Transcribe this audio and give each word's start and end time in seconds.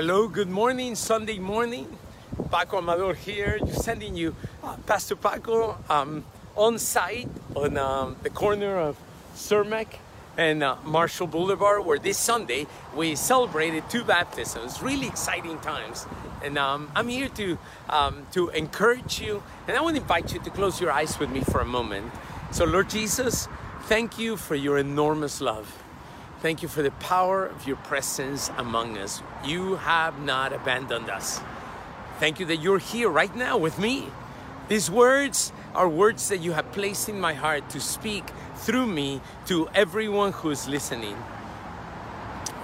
Hello, 0.00 0.28
good 0.28 0.48
morning, 0.48 0.94
Sunday 0.94 1.38
morning. 1.38 1.98
Paco 2.50 2.78
Amador 2.78 3.12
here, 3.12 3.58
just 3.58 3.84
sending 3.84 4.16
you 4.16 4.34
uh, 4.64 4.74
Pastor 4.86 5.14
Paco 5.14 5.76
um, 5.90 6.24
on 6.56 6.78
site 6.78 7.28
on 7.54 7.76
um, 7.76 8.16
the 8.22 8.30
corner 8.30 8.78
of 8.78 8.96
Cermak 9.34 9.98
and 10.38 10.62
uh, 10.62 10.76
Marshall 10.86 11.26
Boulevard, 11.26 11.84
where 11.84 11.98
this 11.98 12.16
Sunday 12.16 12.66
we 12.96 13.14
celebrated 13.14 13.90
two 13.90 14.02
baptisms. 14.02 14.80
Really 14.80 15.06
exciting 15.06 15.58
times. 15.58 16.06
And 16.42 16.56
um, 16.56 16.90
I'm 16.94 17.08
here 17.08 17.28
to, 17.28 17.58
um, 17.90 18.26
to 18.32 18.48
encourage 18.48 19.20
you, 19.20 19.42
and 19.68 19.76
I 19.76 19.82
want 19.82 19.96
to 19.96 20.00
invite 20.00 20.32
you 20.32 20.40
to 20.40 20.48
close 20.48 20.80
your 20.80 20.92
eyes 20.92 21.18
with 21.18 21.28
me 21.28 21.42
for 21.42 21.60
a 21.60 21.66
moment. 21.66 22.10
So, 22.52 22.64
Lord 22.64 22.88
Jesus, 22.88 23.48
thank 23.82 24.18
you 24.18 24.38
for 24.38 24.54
your 24.54 24.78
enormous 24.78 25.42
love. 25.42 25.79
Thank 26.40 26.62
you 26.62 26.68
for 26.68 26.80
the 26.82 26.90
power 26.92 27.44
of 27.44 27.66
your 27.66 27.76
presence 27.76 28.50
among 28.56 28.96
us. 28.96 29.22
You 29.44 29.76
have 29.76 30.20
not 30.20 30.54
abandoned 30.54 31.10
us. 31.10 31.38
Thank 32.18 32.40
you 32.40 32.46
that 32.46 32.56
you're 32.56 32.78
here 32.78 33.10
right 33.10 33.34
now 33.36 33.58
with 33.58 33.78
me. 33.78 34.08
These 34.68 34.90
words 34.90 35.52
are 35.74 35.88
words 35.88 36.28
that 36.30 36.38
you 36.38 36.52
have 36.52 36.72
placed 36.72 37.08
in 37.10 37.20
my 37.20 37.34
heart 37.34 37.68
to 37.70 37.80
speak 37.80 38.24
through 38.56 38.86
me 38.86 39.20
to 39.46 39.68
everyone 39.74 40.32
who 40.32 40.50
is 40.50 40.66
listening. 40.66 41.16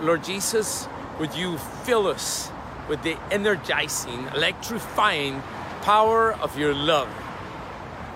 Lord 0.01 0.25
Jesus, 0.25 0.89
would 1.19 1.35
you 1.35 1.59
fill 1.85 2.07
us 2.07 2.51
with 2.89 3.03
the 3.03 3.19
energizing, 3.31 4.27
electrifying 4.35 5.43
power 5.83 6.33
of 6.33 6.59
your 6.59 6.75
love? 6.75 7.09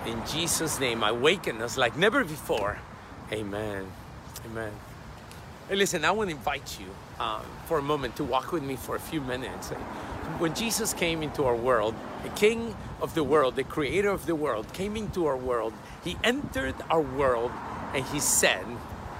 In 0.06 0.22
Jesus' 0.26 0.80
name, 0.80 1.02
awaken 1.02 1.60
us 1.60 1.76
like 1.76 1.98
never 1.98 2.24
before. 2.24 2.78
Amen. 3.32 3.86
Amen. 4.46 4.72
Hey, 5.70 5.76
listen, 5.76 6.04
I 6.04 6.10
want 6.10 6.30
to 6.30 6.34
invite 6.34 6.80
you 6.80 6.86
um, 7.24 7.42
for 7.66 7.78
a 7.78 7.82
moment 7.82 8.16
to 8.16 8.24
walk 8.24 8.50
with 8.50 8.64
me 8.64 8.74
for 8.74 8.96
a 8.96 8.98
few 8.98 9.20
minutes. 9.20 9.68
When 10.40 10.52
Jesus 10.52 10.92
came 10.92 11.22
into 11.22 11.44
our 11.44 11.54
world, 11.54 11.94
the 12.24 12.28
King 12.30 12.74
of 13.00 13.14
the 13.14 13.22
world, 13.22 13.54
the 13.54 13.62
Creator 13.62 14.08
of 14.08 14.26
the 14.26 14.34
world, 14.34 14.72
came 14.72 14.96
into 14.96 15.26
our 15.26 15.36
world. 15.36 15.72
He 16.02 16.16
entered 16.24 16.74
our 16.90 17.00
world 17.00 17.52
and 17.94 18.04
He 18.06 18.18
said, 18.18 18.66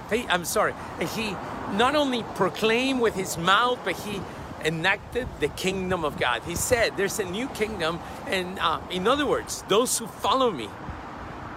hey, 0.09 0.25
I'm 0.27 0.43
sorry, 0.43 0.73
and 0.99 1.07
He 1.07 1.37
not 1.77 1.95
only 1.95 2.23
proclaimed 2.35 2.99
with 2.99 3.15
His 3.15 3.37
mouth, 3.37 3.79
but 3.85 3.95
He 3.95 4.19
enacted 4.65 5.29
the 5.39 5.47
kingdom 5.47 6.03
of 6.03 6.19
God. 6.19 6.43
He 6.43 6.55
said, 6.55 6.97
There's 6.97 7.17
a 7.19 7.31
new 7.31 7.47
kingdom, 7.47 8.01
and 8.27 8.59
uh, 8.59 8.81
in 8.91 9.07
other 9.07 9.25
words, 9.25 9.63
those 9.69 9.97
who 9.97 10.05
follow 10.05 10.51
me 10.51 10.67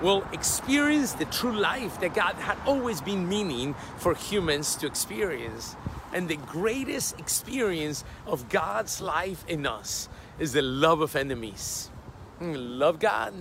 will 0.04 0.22
experience 0.32 1.14
the 1.14 1.24
true 1.24 1.58
life 1.58 1.98
that 2.00 2.14
God 2.14 2.34
had 2.34 2.58
always 2.66 3.00
been 3.00 3.26
meaning 3.26 3.74
for 3.96 4.14
humans 4.14 4.76
to 4.76 4.86
experience. 4.86 5.76
And 6.12 6.28
the 6.28 6.36
greatest 6.36 7.18
experience 7.18 8.04
of 8.26 8.50
God's 8.50 9.00
life 9.00 9.46
in 9.48 9.66
us 9.66 10.10
is 10.38 10.52
the 10.52 10.60
love 10.60 11.00
of 11.00 11.16
enemies. 11.16 11.90
Mm, 12.38 12.78
love 12.78 12.98
God, 13.00 13.32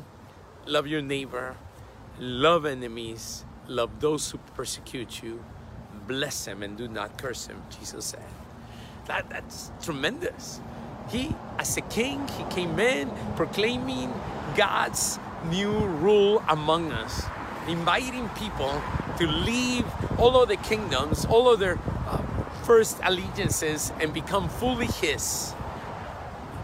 love 0.65 0.87
your 0.87 1.01
neighbor, 1.01 1.57
love 2.17 2.65
enemies, 2.65 3.43
love 3.67 3.99
those 3.99 4.31
who 4.31 4.37
persecute 4.55 5.21
you, 5.21 5.43
bless 6.07 6.45
them 6.45 6.63
and 6.63 6.77
do 6.77 6.87
not 6.87 7.17
curse 7.17 7.45
them, 7.45 7.61
Jesus 7.77 8.05
said. 8.05 8.23
That, 9.07 9.29
that's 9.29 9.69
tremendous. 9.81 10.61
He, 11.09 11.35
as 11.59 11.75
a 11.75 11.81
king, 11.81 12.25
he 12.37 12.45
came 12.45 12.79
in 12.79 13.11
proclaiming 13.35 14.13
God's 14.55 15.19
new 15.49 15.71
rule 15.71 16.43
among 16.49 16.91
us, 16.91 17.25
inviting 17.67 18.29
people 18.29 18.81
to 19.17 19.27
leave 19.27 19.85
all 20.19 20.41
of 20.41 20.49
the 20.49 20.57
kingdoms, 20.57 21.25
all 21.25 21.51
of 21.51 21.59
their 21.59 21.77
uh, 22.07 22.17
first 22.63 22.97
allegiances, 23.03 23.91
and 23.99 24.13
become 24.13 24.49
fully 24.49 24.87
His. 24.87 25.53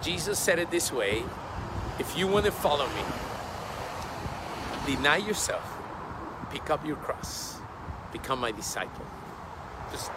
Jesus 0.02 0.39
said 0.39 0.59
it 0.59 0.72
this 0.72 0.91
way 0.91 1.23
if 2.00 2.17
you 2.17 2.27
want 2.27 2.45
to 2.45 2.52
follow 2.52 2.88
me, 2.88 3.03
deny 4.85 5.17
yourself, 5.17 5.63
pick 6.50 6.69
up 6.69 6.85
your 6.85 6.96
cross, 6.96 7.57
become 8.11 8.40
my 8.40 8.51
disciple. 8.51 9.06
Just 9.91 10.11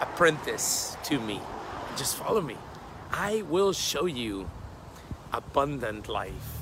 apprentice 0.00 0.96
to 1.04 1.18
me. 1.18 1.40
Just 1.96 2.16
follow 2.16 2.40
me. 2.40 2.56
I 3.10 3.42
will 3.42 3.72
show 3.72 4.06
you 4.06 4.50
abundant 5.32 6.08
life 6.08 6.61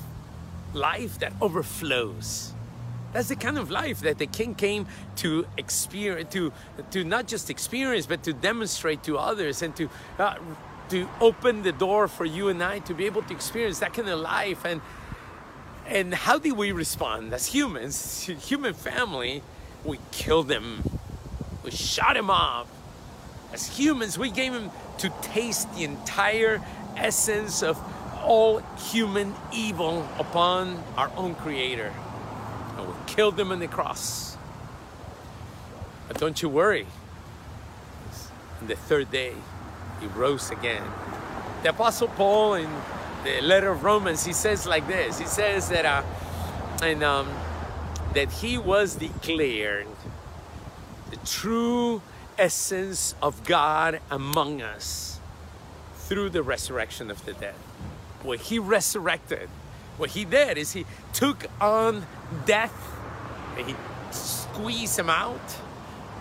life 0.73 1.19
that 1.19 1.33
overflows. 1.41 2.53
That's 3.13 3.27
the 3.27 3.35
kind 3.35 3.57
of 3.57 3.69
life 3.69 4.01
that 4.01 4.17
the 4.17 4.25
king 4.25 4.55
came 4.55 4.87
to 5.17 5.45
experience, 5.57 6.31
to, 6.33 6.53
to 6.91 7.03
not 7.03 7.27
just 7.27 7.49
experience, 7.49 8.05
but 8.05 8.23
to 8.23 8.33
demonstrate 8.33 9.03
to 9.03 9.17
others 9.17 9.61
and 9.61 9.75
to, 9.75 9.89
uh, 10.17 10.35
to 10.89 11.07
open 11.19 11.63
the 11.63 11.73
door 11.73 12.07
for 12.07 12.25
you 12.25 12.47
and 12.47 12.63
I 12.63 12.79
to 12.79 12.93
be 12.93 13.05
able 13.05 13.21
to 13.23 13.33
experience 13.33 13.79
that 13.79 13.93
kind 13.93 14.07
of 14.07 14.19
life. 14.19 14.65
And, 14.65 14.81
and 15.87 16.13
how 16.13 16.39
do 16.39 16.55
we 16.55 16.71
respond 16.71 17.33
as 17.33 17.47
humans, 17.47 18.23
human 18.47 18.73
family? 18.73 19.43
We 19.83 19.99
killed 20.11 20.49
him, 20.49 20.83
we 21.63 21.71
shot 21.71 22.15
him 22.15 22.29
off. 22.29 22.67
As 23.51 23.67
humans, 23.67 24.17
we 24.17 24.31
gave 24.31 24.53
him 24.53 24.71
to 24.99 25.09
taste 25.21 25.73
the 25.75 25.83
entire 25.83 26.61
essence 26.95 27.63
of 27.63 27.77
all 28.23 28.59
human 28.91 29.33
evil 29.51 30.07
upon 30.17 30.81
our 30.97 31.11
own 31.15 31.35
Creator. 31.35 31.93
And 32.77 32.87
we 32.87 32.93
killed 33.07 33.39
him 33.39 33.51
on 33.51 33.59
the 33.59 33.67
cross. 33.67 34.37
But 36.07 36.19
don't 36.19 36.41
you 36.41 36.49
worry. 36.49 36.87
On 38.59 38.67
the 38.67 38.75
third 38.75 39.11
day, 39.11 39.33
he 39.99 40.07
rose 40.07 40.51
again. 40.51 40.83
The 41.63 41.69
Apostle 41.69 42.07
Paul 42.09 42.55
in 42.55 42.69
the 43.23 43.41
letter 43.41 43.69
of 43.69 43.83
Romans, 43.83 44.25
he 44.25 44.33
says 44.33 44.65
like 44.65 44.87
this. 44.87 45.19
He 45.19 45.25
says 45.25 45.69
that, 45.69 45.85
uh, 45.85 46.03
and 46.83 47.03
um, 47.03 47.29
that 48.13 48.31
he 48.31 48.57
was 48.57 48.95
declared 48.95 49.87
the 51.09 51.17
true 51.17 52.01
essence 52.37 53.15
of 53.21 53.43
God 53.43 53.99
among 54.09 54.61
us 54.61 55.19
through 55.95 56.29
the 56.29 56.41
resurrection 56.41 57.11
of 57.11 57.23
the 57.25 57.33
dead 57.33 57.55
when 58.23 58.39
he 58.39 58.59
resurrected, 58.59 59.49
what 59.97 60.11
he 60.11 60.25
did 60.25 60.57
is 60.57 60.73
he 60.73 60.85
took 61.13 61.45
on 61.59 62.05
death 62.45 62.73
and 63.57 63.67
he 63.67 63.75
squeezed 64.11 64.97
him 64.97 65.09
out 65.09 65.57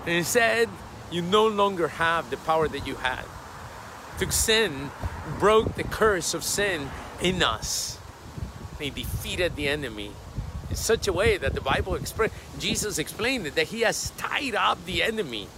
and 0.07 0.15
he 0.15 0.23
said, 0.23 0.69
You 1.11 1.23
no 1.23 1.47
longer 1.47 1.89
have 1.89 2.31
the 2.31 2.37
power 2.39 2.69
that 2.69 2.87
you 2.87 2.97
had. 2.97 3.25
Took 4.19 4.33
sin, 4.33 4.91
broke 5.39 5.77
the 5.77 5.85
curse 5.85 6.35
of 6.35 6.45
sin 6.45 6.91
in 7.23 7.43
us. 7.43 7.99
And 8.73 8.85
he 8.85 8.91
defeated 8.91 9.57
the 9.57 9.69
enemy 9.69 10.13
in 10.69 10.77
such 10.77 11.09
a 11.09 11.13
way 11.13 11.37
that 11.37 11.55
the 11.55 11.61
Bible 11.61 11.95
explains, 11.95 12.33
Jesus 12.59 12.99
explained 12.99 13.47
it, 13.47 13.55
that 13.57 13.69
he 13.69 13.81
has 13.81 14.11
tied 14.17 14.55
up 14.55 14.85
the 14.85 15.03
enemy. 15.03 15.49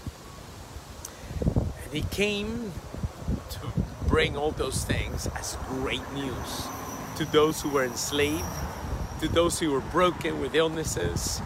And 1.44 1.92
he 1.92 2.02
came 2.02 2.72
bring 4.12 4.36
all 4.36 4.50
those 4.50 4.84
things 4.84 5.26
as 5.38 5.56
great 5.68 6.12
news 6.12 6.66
to 7.16 7.24
those 7.32 7.62
who 7.62 7.70
were 7.70 7.82
enslaved, 7.82 8.44
to 9.22 9.26
those 9.26 9.58
who 9.58 9.70
were 9.70 9.80
broken 9.80 10.38
with 10.38 10.54
illnesses, 10.54 11.40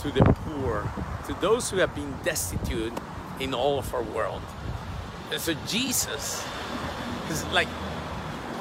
to 0.00 0.10
the 0.10 0.22
poor, 0.22 0.90
to 1.26 1.34
those 1.42 1.68
who 1.68 1.76
have 1.76 1.94
been 1.94 2.14
destitute 2.24 2.94
in 3.38 3.52
all 3.52 3.78
of 3.78 3.92
our 3.92 4.02
world. 4.02 4.40
And 5.30 5.38
so 5.38 5.52
Jesus 5.66 6.42
is 7.28 7.44
like 7.52 7.68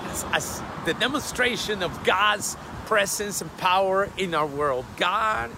as, 0.08 0.26
as 0.34 0.62
the 0.86 0.94
demonstration 0.96 1.84
of 1.84 2.04
God's 2.04 2.58
presence 2.86 3.40
and 3.40 3.58
power 3.60 4.10
in 4.18 4.36
our 4.36 4.46
world. 4.46 4.84
God 4.98 5.52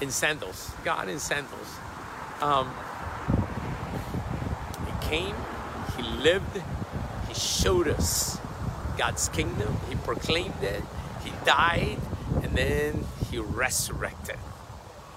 in 0.00 0.10
sandals. 0.10 0.70
God 0.82 1.10
in 1.10 1.18
sandals. 1.18 1.76
Um, 2.40 2.72
he 4.86 5.06
came 5.06 5.36
lived, 6.18 6.62
He 7.28 7.34
showed 7.34 7.88
us 7.88 8.38
God's 8.96 9.28
kingdom, 9.28 9.76
He 9.88 9.94
proclaimed 9.96 10.62
it, 10.62 10.82
He 11.24 11.32
died, 11.44 11.98
and 12.42 12.56
then 12.56 13.04
He 13.30 13.38
resurrected. 13.38 14.36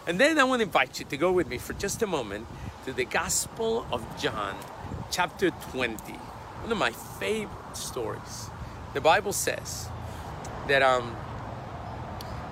And 0.08 0.20
then 0.20 0.40
I 0.40 0.44
want 0.44 0.60
to 0.60 0.66
invite 0.66 1.00
you 1.00 1.06
to 1.06 1.18
go 1.18 1.32
with 1.32 1.48
me 1.48 1.58
for 1.58 1.74
just 1.74 2.02
a 2.02 2.08
moment 2.08 2.48
to 2.86 2.94
the 2.94 3.06
Gospel 3.06 3.86
of 3.92 4.06
John, 4.20 4.56
chapter 5.12 5.52
20. 5.72 6.14
One 6.14 6.72
of 6.72 6.78
my 6.78 6.92
favorite 6.92 7.78
stories. 7.78 8.50
The 8.94 9.02
Bible 9.02 9.34
says 9.34 9.88
that 10.68 10.82
um 10.82 11.16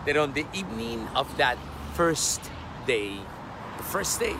that 0.05 0.15
on 0.15 0.33
the 0.33 0.45
evening 0.53 1.07
of 1.15 1.37
that 1.37 1.57
first 1.93 2.41
day, 2.87 3.17
the 3.77 3.83
first 3.83 4.19
day, 4.19 4.35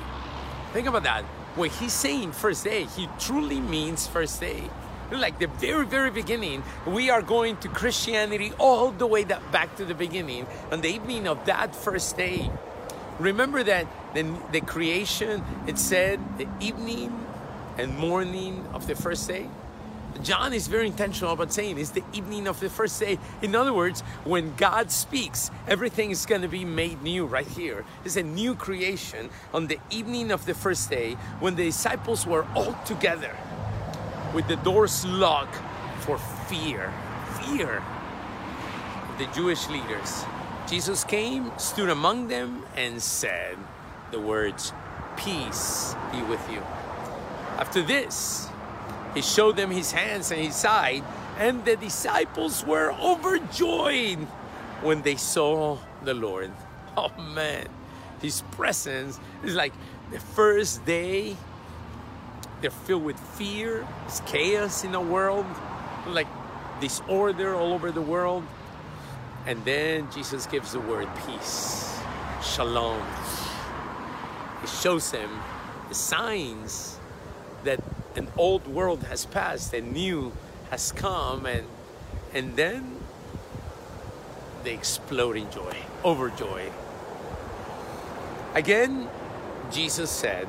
think 0.73 0.87
about 0.87 1.03
that 1.03 1.25
when 1.59 1.69
he's 1.69 1.91
saying 1.91 2.31
first 2.31 2.63
day, 2.63 2.85
he 2.85 3.09
truly 3.19 3.59
means 3.59 4.07
first 4.07 4.39
day. 4.39 4.63
Like 5.11 5.39
the 5.39 5.47
very, 5.47 5.85
very 5.85 6.09
beginning, 6.09 6.63
we 6.87 7.09
are 7.09 7.21
going 7.21 7.57
to 7.57 7.67
Christianity 7.67 8.53
all 8.57 8.91
the 8.91 9.05
way 9.05 9.25
back 9.25 9.75
to 9.75 9.83
the 9.83 9.93
beginning 9.93 10.47
on 10.71 10.79
the 10.79 10.87
evening 10.87 11.27
of 11.27 11.43
that 11.47 11.75
first 11.75 12.15
day. 12.15 12.49
Remember 13.19 13.61
that 13.61 13.87
the, 14.13 14.23
the 14.53 14.61
creation, 14.61 15.43
it 15.67 15.77
said 15.77 16.21
the 16.37 16.47
evening 16.61 17.11
and 17.77 17.97
morning 17.97 18.65
of 18.73 18.87
the 18.87 18.95
first 18.95 19.27
day. 19.27 19.49
John 20.23 20.53
is 20.53 20.67
very 20.67 20.87
intentional 20.87 21.33
about 21.33 21.53
saying 21.53 21.77
it's 21.77 21.91
the 21.91 22.03
evening 22.13 22.47
of 22.47 22.59
the 22.59 22.69
first 22.69 22.99
day. 22.99 23.17
In 23.41 23.55
other 23.55 23.73
words, 23.73 24.01
when 24.25 24.53
God 24.55 24.91
speaks, 24.91 25.49
everything 25.67 26.11
is 26.11 26.25
going 26.25 26.41
to 26.41 26.47
be 26.47 26.65
made 26.65 27.01
new 27.01 27.25
right 27.25 27.47
here. 27.47 27.85
It's 28.03 28.17
a 28.17 28.23
new 28.23 28.55
creation 28.55 29.29
on 29.53 29.67
the 29.67 29.79
evening 29.89 30.31
of 30.31 30.45
the 30.45 30.53
first 30.53 30.89
day 30.89 31.13
when 31.39 31.55
the 31.55 31.63
disciples 31.63 32.27
were 32.27 32.45
all 32.55 32.73
together 32.85 33.35
with 34.33 34.47
the 34.47 34.57
doors 34.57 35.05
locked 35.05 35.55
for 36.01 36.17
fear. 36.17 36.91
Fear 37.41 37.81
of 39.09 39.17
the 39.17 39.27
Jewish 39.33 39.69
leaders. 39.69 40.23
Jesus 40.67 41.03
came, 41.03 41.51
stood 41.57 41.89
among 41.89 42.27
them, 42.27 42.63
and 42.75 43.01
said 43.01 43.57
the 44.11 44.19
words, 44.19 44.73
Peace 45.17 45.95
be 46.11 46.21
with 46.23 46.41
you. 46.51 46.59
After 47.57 47.81
this, 47.81 48.48
he 49.13 49.21
showed 49.21 49.55
them 49.57 49.71
his 49.71 49.91
hands 49.91 50.31
and 50.31 50.41
his 50.41 50.55
side, 50.55 51.03
and 51.37 51.65
the 51.65 51.75
disciples 51.75 52.65
were 52.65 52.91
overjoyed 52.93 54.19
when 54.81 55.01
they 55.01 55.15
saw 55.15 55.77
the 56.03 56.13
Lord. 56.13 56.51
Oh 56.97 57.13
man, 57.33 57.67
his 58.21 58.41
presence 58.51 59.21
is 59.43 59.55
like 59.55 59.71
the 60.11 60.19
first 60.19 60.83
day. 60.85 61.37
They're 62.59 62.71
filled 62.71 63.05
with 63.05 63.17
fear, 63.37 63.87
it's 64.05 64.19
chaos 64.21 64.83
in 64.83 64.91
the 64.91 64.99
world, 64.99 65.45
like 66.07 66.27
disorder 66.81 67.55
all 67.55 67.71
over 67.71 67.91
the 67.91 68.01
world. 68.01 68.43
And 69.45 69.63
then 69.63 70.09
Jesus 70.11 70.45
gives 70.45 70.73
the 70.73 70.81
word 70.81 71.07
peace, 71.25 71.97
shalom. 72.43 73.01
He 74.59 74.67
shows 74.67 75.09
them 75.11 75.29
the 75.87 75.95
signs 75.95 76.98
an 78.19 78.27
old 78.37 78.67
world 78.67 79.03
has 79.03 79.25
passed 79.25 79.73
and 79.73 79.93
new 79.93 80.33
has 80.69 80.91
come 80.91 81.45
and 81.45 81.65
and 82.33 82.55
then 82.55 82.97
they 84.63 84.73
explode 84.73 85.37
in 85.37 85.49
joy 85.49 85.75
overjoy. 86.03 86.71
Again 88.53 89.09
jesus 89.71 90.11
said 90.11 90.47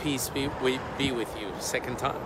peace 0.00 0.28
be, 0.28 0.50
be 0.98 1.10
with 1.10 1.34
you 1.40 1.50
second 1.58 1.98
time. 1.98 2.20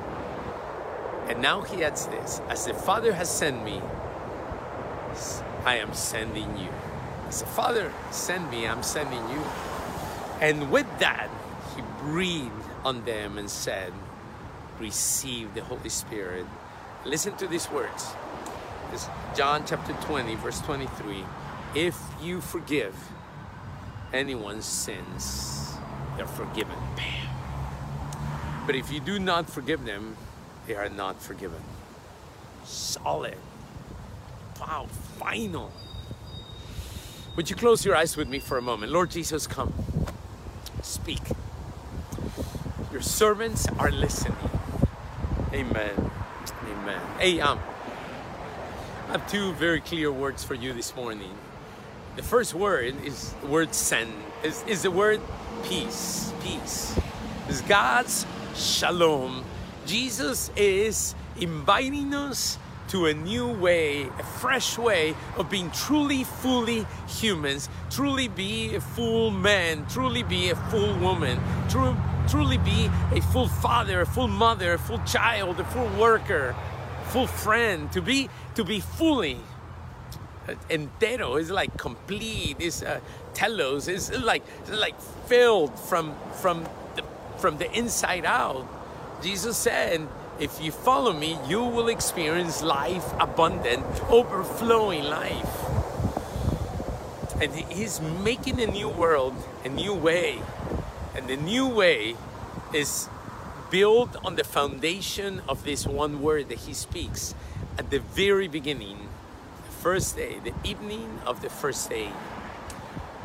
And 1.28 1.40
now 1.40 1.60
he 1.60 1.84
adds 1.84 2.06
this 2.06 2.40
as 2.48 2.66
the 2.66 2.74
father 2.74 3.12
has 3.12 3.30
sent 3.30 3.64
me 3.64 3.80
i 5.64 5.76
am 5.76 5.94
sending 5.94 6.56
you. 6.58 6.68
As 7.28 7.40
the 7.40 7.46
father 7.46 7.92
sent 8.10 8.50
me 8.50 8.66
i'm 8.66 8.82
sending 8.82 9.24
you. 9.30 9.42
And 10.40 10.70
with 10.72 10.88
that 10.98 11.28
he 11.76 11.82
breathed 12.00 12.52
on 12.84 13.04
them 13.04 13.38
and 13.38 13.48
said 13.48 13.92
receive 14.80 15.54
the 15.54 15.62
Holy 15.62 15.88
Spirit. 15.88 16.46
Listen 17.04 17.36
to 17.36 17.46
these 17.46 17.70
words. 17.70 18.12
It's 18.92 19.08
John 19.36 19.64
chapter 19.66 19.92
20, 20.06 20.34
verse 20.36 20.60
23. 20.60 21.24
If 21.74 22.00
you 22.22 22.40
forgive 22.40 22.94
anyone's 24.12 24.64
sins, 24.64 25.74
they're 26.16 26.26
forgiven. 26.26 26.76
Bam. 26.96 27.28
But 28.66 28.74
if 28.74 28.92
you 28.92 29.00
do 29.00 29.18
not 29.18 29.48
forgive 29.48 29.84
them, 29.84 30.16
they 30.66 30.74
are 30.74 30.88
not 30.88 31.20
forgiven. 31.22 31.60
Solid. 32.64 33.36
Wow, 34.60 34.86
final. 35.18 35.72
Would 37.36 37.50
you 37.50 37.56
close 37.56 37.84
your 37.84 37.94
eyes 37.94 38.16
with 38.16 38.28
me 38.28 38.38
for 38.40 38.58
a 38.58 38.62
moment? 38.62 38.92
Lord 38.92 39.10
Jesus, 39.10 39.46
come. 39.46 39.72
Speak. 40.82 41.22
Your 42.90 43.02
servants 43.02 43.68
are 43.78 43.90
listening. 43.90 44.47
Amen. 45.52 46.10
Amen. 46.70 47.00
Hey, 47.18 47.40
um, 47.40 47.58
I 49.08 49.12
have 49.12 49.30
two 49.30 49.54
very 49.54 49.80
clear 49.80 50.12
words 50.12 50.44
for 50.44 50.52
you 50.52 50.74
this 50.74 50.94
morning. 50.94 51.30
The 52.16 52.22
first 52.22 52.52
word 52.52 52.94
is 53.02 53.32
the 53.40 53.46
word 53.46 53.74
send, 53.74 54.12
is, 54.42 54.62
is 54.66 54.82
the 54.82 54.90
word 54.90 55.22
peace. 55.64 56.34
Peace. 56.42 56.98
Is 57.48 57.62
God's 57.62 58.26
shalom. 58.56 59.42
Jesus 59.86 60.50
is 60.54 61.14
inviting 61.40 62.12
us 62.12 62.58
to 62.88 63.06
a 63.06 63.14
new 63.14 63.46
way, 63.46 64.04
a 64.18 64.22
fresh 64.22 64.78
way 64.78 65.14
of 65.36 65.50
being 65.50 65.70
truly, 65.70 66.24
fully 66.24 66.86
humans, 67.06 67.68
truly 67.90 68.28
be 68.28 68.74
a 68.74 68.80
full 68.80 69.30
man, 69.30 69.86
truly 69.88 70.22
be 70.22 70.50
a 70.50 70.56
full 70.56 70.96
woman, 70.98 71.38
truly 72.28 72.58
be 72.58 72.90
a 73.12 73.20
full 73.20 73.48
father, 73.48 74.00
a 74.00 74.06
full 74.06 74.28
mother, 74.28 74.74
a 74.74 74.78
full 74.78 75.00
child, 75.00 75.60
a 75.60 75.64
full 75.64 75.88
worker, 76.00 76.54
full 77.08 77.26
friend, 77.26 77.90
to 77.92 78.00
be 78.00 78.28
to 78.54 78.64
be 78.64 78.80
fully 78.80 79.38
uh, 80.48 80.54
entero. 80.70 81.40
Is 81.40 81.50
like 81.50 81.76
complete 81.76 82.60
is 82.60 82.82
uh, 82.82 83.00
telos. 83.34 83.88
Is 83.88 84.10
like 84.22 84.42
like 84.70 84.98
filled 85.26 85.78
from 85.78 86.14
from 86.40 86.66
the 86.96 87.02
from 87.38 87.58
the 87.58 87.70
inside 87.72 88.24
out. 88.24 88.66
Jesus 89.22 89.56
said 89.56 90.06
if 90.38 90.62
you 90.62 90.70
follow 90.70 91.12
me 91.12 91.38
you 91.46 91.62
will 91.62 91.88
experience 91.88 92.62
life 92.62 93.12
abundant 93.18 93.84
overflowing 94.08 95.04
life 95.04 95.64
and 97.40 97.54
he's 97.54 98.00
making 98.00 98.60
a 98.60 98.66
new 98.66 98.88
world 98.88 99.34
a 99.64 99.68
new 99.68 99.94
way 99.94 100.38
and 101.14 101.28
the 101.28 101.36
new 101.36 101.66
way 101.68 102.14
is 102.72 103.08
built 103.70 104.16
on 104.24 104.36
the 104.36 104.44
foundation 104.44 105.42
of 105.48 105.64
this 105.64 105.86
one 105.86 106.22
word 106.22 106.48
that 106.48 106.58
he 106.60 106.72
speaks 106.72 107.34
at 107.76 107.90
the 107.90 107.98
very 107.98 108.48
beginning, 108.48 109.08
the 109.64 109.72
first 109.72 110.16
day, 110.16 110.38
the 110.42 110.54
evening 110.64 111.20
of 111.26 111.42
the 111.42 111.50
first 111.50 111.90
day. 111.90 112.10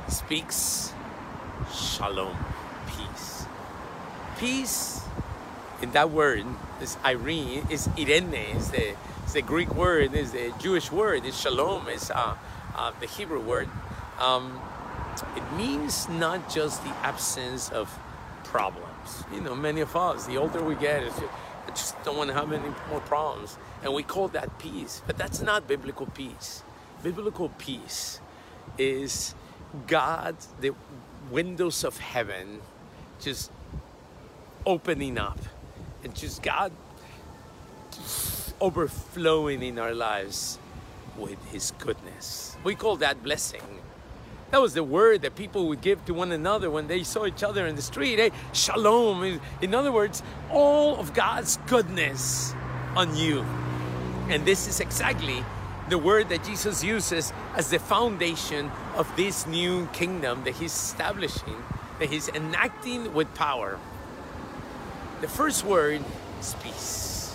He 0.05 0.11
speaks 0.11 0.93
shalom, 1.73 2.35
peace. 2.87 3.45
Peace 4.37 5.01
in 5.83 5.91
that 5.91 6.11
word 6.11 6.45
is 6.81 6.95
eirene, 7.03 7.69
is 7.69 7.89
eirene, 7.89 8.55
is 8.55 8.71
the, 8.71 8.95
is 9.25 9.33
the 9.33 9.41
Greek 9.41 9.75
word, 9.75 10.15
is 10.15 10.31
the 10.31 10.53
Jewish 10.57 10.89
word, 10.89 11.25
is 11.25 11.37
shalom, 11.37 11.89
is 11.89 12.09
uh, 12.09 12.35
uh, 12.73 12.91
the 13.01 13.05
Hebrew 13.05 13.41
word. 13.41 13.67
Um, 14.17 14.61
it 15.35 15.43
means 15.57 16.07
not 16.07 16.49
just 16.49 16.81
the 16.85 16.95
absence 17.03 17.69
of 17.69 17.99
problems. 18.45 19.25
You 19.33 19.41
know, 19.41 19.55
many 19.55 19.81
of 19.81 19.93
us, 19.95 20.25
the 20.25 20.37
older 20.37 20.63
we 20.63 20.75
get, 20.75 21.03
I 21.03 21.69
just 21.71 22.01
don't 22.05 22.15
want 22.15 22.29
to 22.29 22.33
have 22.33 22.53
any 22.53 22.73
more 22.89 23.01
problems. 23.01 23.57
And 23.83 23.93
we 23.93 24.03
call 24.03 24.29
that 24.29 24.57
peace. 24.59 25.01
But 25.05 25.17
that's 25.17 25.41
not 25.41 25.67
biblical 25.67 26.05
peace. 26.05 26.63
Biblical 27.03 27.49
peace 27.57 28.21
is 28.77 29.35
God, 29.87 30.37
the 30.61 30.73
windows 31.29 31.83
of 31.83 31.97
heaven, 31.97 32.61
just 33.19 33.51
opening 34.65 35.17
up 35.17 35.39
and 36.03 36.15
just 36.15 36.43
God 36.43 36.71
overflowing 38.59 39.61
in 39.61 39.79
our 39.79 39.93
lives 39.93 40.59
with 41.17 41.43
His 41.51 41.71
goodness. 41.79 42.55
We 42.63 42.75
call 42.75 42.97
that 42.97 43.23
blessing. 43.23 43.61
That 44.51 44.61
was 44.61 44.73
the 44.73 44.83
word 44.83 45.23
that 45.23 45.35
people 45.35 45.67
would 45.69 45.81
give 45.81 46.05
to 46.05 46.13
one 46.13 46.31
another 46.31 46.69
when 46.69 46.87
they 46.87 47.03
saw 47.03 47.25
each 47.25 47.41
other 47.41 47.65
in 47.65 47.75
the 47.75 47.81
street. 47.81 48.19
Hey, 48.19 48.31
shalom. 48.53 49.39
In 49.61 49.73
other 49.73 49.91
words, 49.91 50.21
all 50.51 50.97
of 50.97 51.13
God's 51.13 51.57
goodness 51.65 52.53
on 52.95 53.15
you. 53.17 53.41
And 54.29 54.45
this 54.45 54.67
is 54.67 54.79
exactly 54.79 55.43
the 55.89 55.97
word 55.97 56.29
that 56.29 56.43
Jesus 56.43 56.83
uses 56.83 57.33
as 57.55 57.69
the 57.69 57.79
foundation 57.79 58.71
of 58.95 59.13
this 59.15 59.47
new 59.47 59.87
kingdom 59.87 60.43
that 60.43 60.53
he's 60.53 60.71
establishing, 60.71 61.55
that 61.99 62.09
he's 62.09 62.29
enacting 62.29 63.13
with 63.13 63.33
power. 63.33 63.79
The 65.23 65.29
first 65.29 65.63
word 65.63 66.03
is 66.41 66.53
peace. 66.61 67.33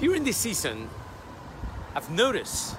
During 0.00 0.24
this 0.24 0.38
season, 0.38 0.90
I've 1.94 2.10
noticed 2.10 2.74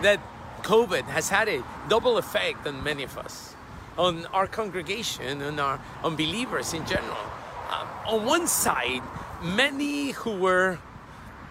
that 0.00 0.20
COVID 0.62 1.02
has 1.02 1.28
had 1.28 1.46
a 1.46 1.62
double 1.86 2.16
effect 2.16 2.66
on 2.66 2.82
many 2.82 3.02
of 3.02 3.18
us, 3.18 3.54
on 3.98 4.24
our 4.32 4.46
congregation, 4.46 5.42
on 5.42 5.60
our 5.60 5.78
on 6.02 6.16
believers 6.16 6.72
in 6.72 6.86
general. 6.86 7.28
Um, 7.68 7.86
on 8.06 8.24
one 8.24 8.46
side, 8.46 9.02
many 9.42 10.12
who 10.12 10.40
were 10.40 10.78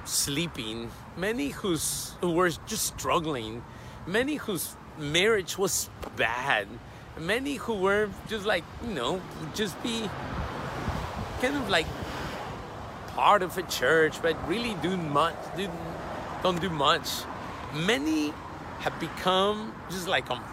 sleeping, 0.05 0.89
many 1.15 1.49
who's, 1.49 2.13
who 2.19 2.31
were 2.31 2.49
just 2.65 2.97
struggling, 2.97 3.61
many 4.07 4.37
whose 4.37 4.75
marriage 4.97 5.55
was 5.55 5.91
bad, 6.15 6.65
many 7.19 7.57
who 7.57 7.75
were 7.75 8.09
just 8.27 8.47
like, 8.47 8.63
you 8.83 8.95
know, 8.95 9.21
just 9.53 9.77
be 9.83 10.09
kind 11.41 11.55
of 11.55 11.69
like 11.69 11.87
part 13.09 13.41
of 13.41 13.57
a 13.57 13.63
church, 13.63 14.21
but 14.21 14.35
really 14.47 14.75
do 14.81 14.97
much, 14.97 15.35
do, 15.55 15.69
don't 16.43 16.59
do 16.61 16.69
much. 16.69 17.09
Many 17.73 18.33
have 18.79 18.99
become 18.99 19.73
just 19.89 20.07
like 20.07 20.29
um, 20.29 20.43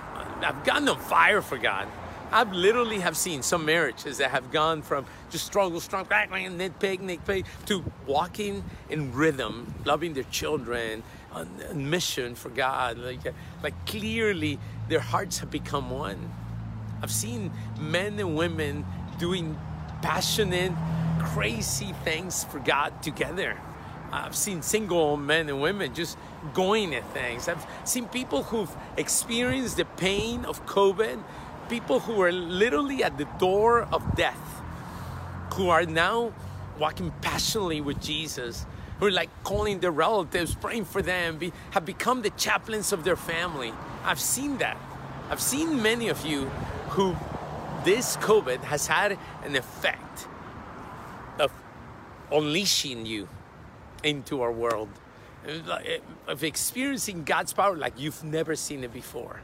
I've 0.40 0.64
gotten 0.64 0.88
on 0.88 0.98
fire 0.98 1.42
for 1.42 1.58
God. 1.58 1.88
I've 2.30 2.52
literally 2.52 3.00
have 3.00 3.16
seen 3.16 3.42
some 3.42 3.66
marriages 3.66 4.18
that 4.18 4.30
have 4.30 4.50
gone 4.50 4.80
from 4.80 5.04
just 5.30 5.44
struggle, 5.44 5.80
struggle, 5.80 6.16
nitpick, 6.16 7.00
nitpick, 7.00 7.44
to 7.66 7.84
walking 8.06 8.64
in 8.88 9.12
rhythm, 9.12 9.74
loving 9.84 10.14
their 10.14 10.24
children, 10.24 11.02
on 11.32 11.48
mission 11.74 12.34
for 12.34 12.48
God. 12.48 12.98
Like, 12.98 13.20
like 13.62 13.86
clearly 13.86 14.58
their 14.88 15.00
hearts 15.00 15.38
have 15.40 15.50
become 15.50 15.90
one. 15.90 16.32
I've 17.02 17.10
seen 17.10 17.52
men 17.78 18.18
and 18.18 18.36
women 18.36 18.86
doing 19.18 19.58
passionate, 20.02 20.72
crazy 21.18 21.94
things 22.04 22.44
for 22.44 22.58
God 22.58 23.02
together. 23.02 23.56
I've 24.12 24.36
seen 24.36 24.60
single 24.60 25.16
men 25.16 25.48
and 25.48 25.62
women 25.62 25.94
just 25.94 26.18
going 26.52 26.94
at 26.94 27.08
things. 27.14 27.48
I've 27.48 27.66
seen 27.84 28.06
people 28.08 28.42
who've 28.42 28.70
experienced 28.98 29.78
the 29.78 29.86
pain 29.86 30.44
of 30.44 30.66
COVID, 30.66 31.22
people 31.70 32.00
who 32.00 32.20
are 32.20 32.32
literally 32.32 33.02
at 33.02 33.16
the 33.16 33.24
door 33.38 33.88
of 33.90 34.02
death, 34.14 34.60
who 35.54 35.70
are 35.70 35.86
now 35.86 36.34
walking 36.78 37.10
passionately 37.22 37.80
with 37.80 38.02
Jesus, 38.02 38.66
who 39.00 39.06
are 39.06 39.10
like 39.10 39.30
calling 39.44 39.80
their 39.80 39.90
relatives, 39.90 40.54
praying 40.54 40.84
for 40.84 41.00
them, 41.00 41.38
be, 41.38 41.52
have 41.70 41.86
become 41.86 42.20
the 42.20 42.30
chaplains 42.30 42.92
of 42.92 43.04
their 43.04 43.16
family. 43.16 43.72
I've 44.04 44.20
seen 44.20 44.58
that. 44.58 44.76
I've 45.30 45.40
seen 45.40 45.82
many 45.82 46.08
of 46.08 46.26
you 46.26 46.50
who 46.90 47.16
this 47.84 48.16
COVID 48.18 48.62
has 48.64 48.86
had 48.86 49.18
an 49.44 49.56
effect 49.56 50.26
of 51.38 51.52
unleashing 52.30 53.06
you 53.06 53.28
into 54.02 54.42
our 54.42 54.52
world, 54.52 54.88
of 56.26 56.44
experiencing 56.44 57.24
God's 57.24 57.52
power 57.52 57.76
like 57.76 57.98
you've 57.98 58.22
never 58.24 58.56
seen 58.56 58.84
it 58.84 58.92
before. 58.92 59.40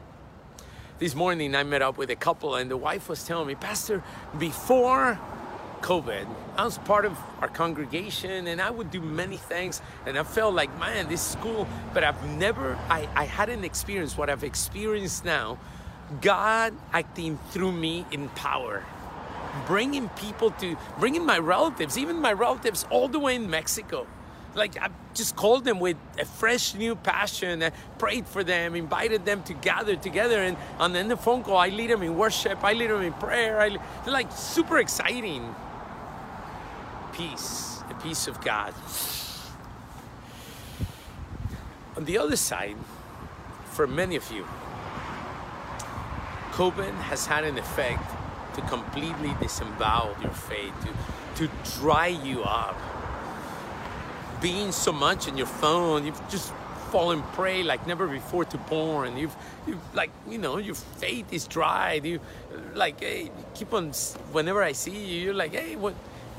This 0.99 1.15
morning 1.15 1.55
I 1.55 1.63
met 1.63 1.81
up 1.81 1.97
with 1.97 2.09
a 2.09 2.15
couple, 2.15 2.55
and 2.55 2.69
the 2.69 2.77
wife 2.77 3.07
was 3.09 3.23
telling 3.23 3.47
me, 3.47 3.55
Pastor, 3.55 4.03
before 4.37 5.19
COVID, 5.81 6.27
I 6.57 6.65
was 6.65 6.77
part 6.79 7.05
of 7.05 7.17
our 7.39 7.47
congregation 7.47 8.47
and 8.47 8.61
I 8.61 8.69
would 8.69 8.91
do 8.91 8.99
many 8.99 9.37
things. 9.37 9.81
And 10.05 10.17
I 10.17 10.23
felt 10.23 10.53
like, 10.53 10.77
man, 10.77 11.07
this 11.07 11.29
is 11.29 11.35
cool. 11.41 11.67
But 11.93 12.03
I've 12.03 12.21
never, 12.37 12.77
I, 12.89 13.07
I 13.15 13.23
hadn't 13.23 13.63
experienced 13.63 14.17
what 14.17 14.29
I've 14.29 14.43
experienced 14.43 15.23
now 15.23 15.57
God 16.21 16.73
acting 16.93 17.37
through 17.51 17.71
me 17.71 18.05
in 18.11 18.29
power 18.29 18.83
bringing 19.65 20.07
people 20.09 20.51
to 20.51 20.77
bringing 20.99 21.25
my 21.25 21.37
relatives 21.37 21.97
even 21.97 22.19
my 22.21 22.31
relatives 22.31 22.85
all 22.91 23.07
the 23.07 23.17
way 23.19 23.35
in 23.35 23.49
mexico 23.49 24.05
like 24.55 24.77
I 24.81 24.89
just 25.13 25.35
called 25.35 25.63
them 25.63 25.79
with 25.79 25.97
a 26.19 26.25
fresh 26.25 26.73
new 26.75 26.95
passion, 26.95 27.63
I 27.63 27.71
prayed 27.97 28.27
for 28.27 28.43
them, 28.43 28.75
invited 28.75 29.25
them 29.25 29.43
to 29.43 29.53
gather 29.53 29.95
together, 29.95 30.39
and 30.41 30.57
on 30.79 30.93
the 30.93 30.99
end 30.99 31.11
of 31.11 31.19
the 31.19 31.23
phone 31.23 31.43
call, 31.43 31.57
I 31.57 31.69
lead 31.69 31.89
them 31.89 32.03
in 32.03 32.17
worship, 32.17 32.63
I 32.63 32.73
lead 32.73 32.89
them 32.89 33.01
in 33.01 33.13
prayer. 33.13 33.59
I, 33.61 33.77
like 34.07 34.31
super 34.31 34.79
exciting. 34.79 35.55
Peace, 37.13 37.81
the 37.87 37.95
peace 37.95 38.27
of 38.27 38.41
God. 38.41 38.73
On 41.97 42.05
the 42.05 42.17
other 42.17 42.37
side, 42.37 42.77
for 43.71 43.87
many 43.87 44.15
of 44.15 44.31
you, 44.31 44.45
COVID 46.51 46.93
has 46.93 47.25
had 47.25 47.43
an 47.43 47.57
effect 47.57 48.03
to 48.55 48.61
completely 48.61 49.35
disembowel 49.39 50.15
your 50.21 50.31
faith, 50.31 50.73
to, 51.35 51.47
to 51.47 51.79
dry 51.79 52.07
you 52.07 52.43
up 52.43 52.77
being 54.41 54.71
so 54.71 54.91
much 54.91 55.27
in 55.27 55.37
your 55.37 55.47
phone. 55.47 56.05
You've 56.05 56.29
just 56.29 56.53
fallen 56.91 57.21
prey 57.33 57.61
like 57.63 57.85
never 57.85 58.07
before 58.07 58.45
to 58.45 58.57
porn. 58.57 59.17
You've, 59.17 59.35
you've 59.67 59.95
like, 59.95 60.11
you 60.29 60.37
know, 60.37 60.57
your 60.57 60.75
faith 60.75 61.31
is 61.31 61.47
dried. 61.47 62.05
You, 62.05 62.19
like, 62.73 62.99
hey, 62.99 63.31
keep 63.53 63.73
on. 63.73 63.91
Whenever 64.31 64.63
I 64.63 64.71
see 64.71 65.05
you, 65.05 65.21
you're 65.25 65.33
like, 65.33 65.53
hey, 65.53 65.75
what? 65.75 65.93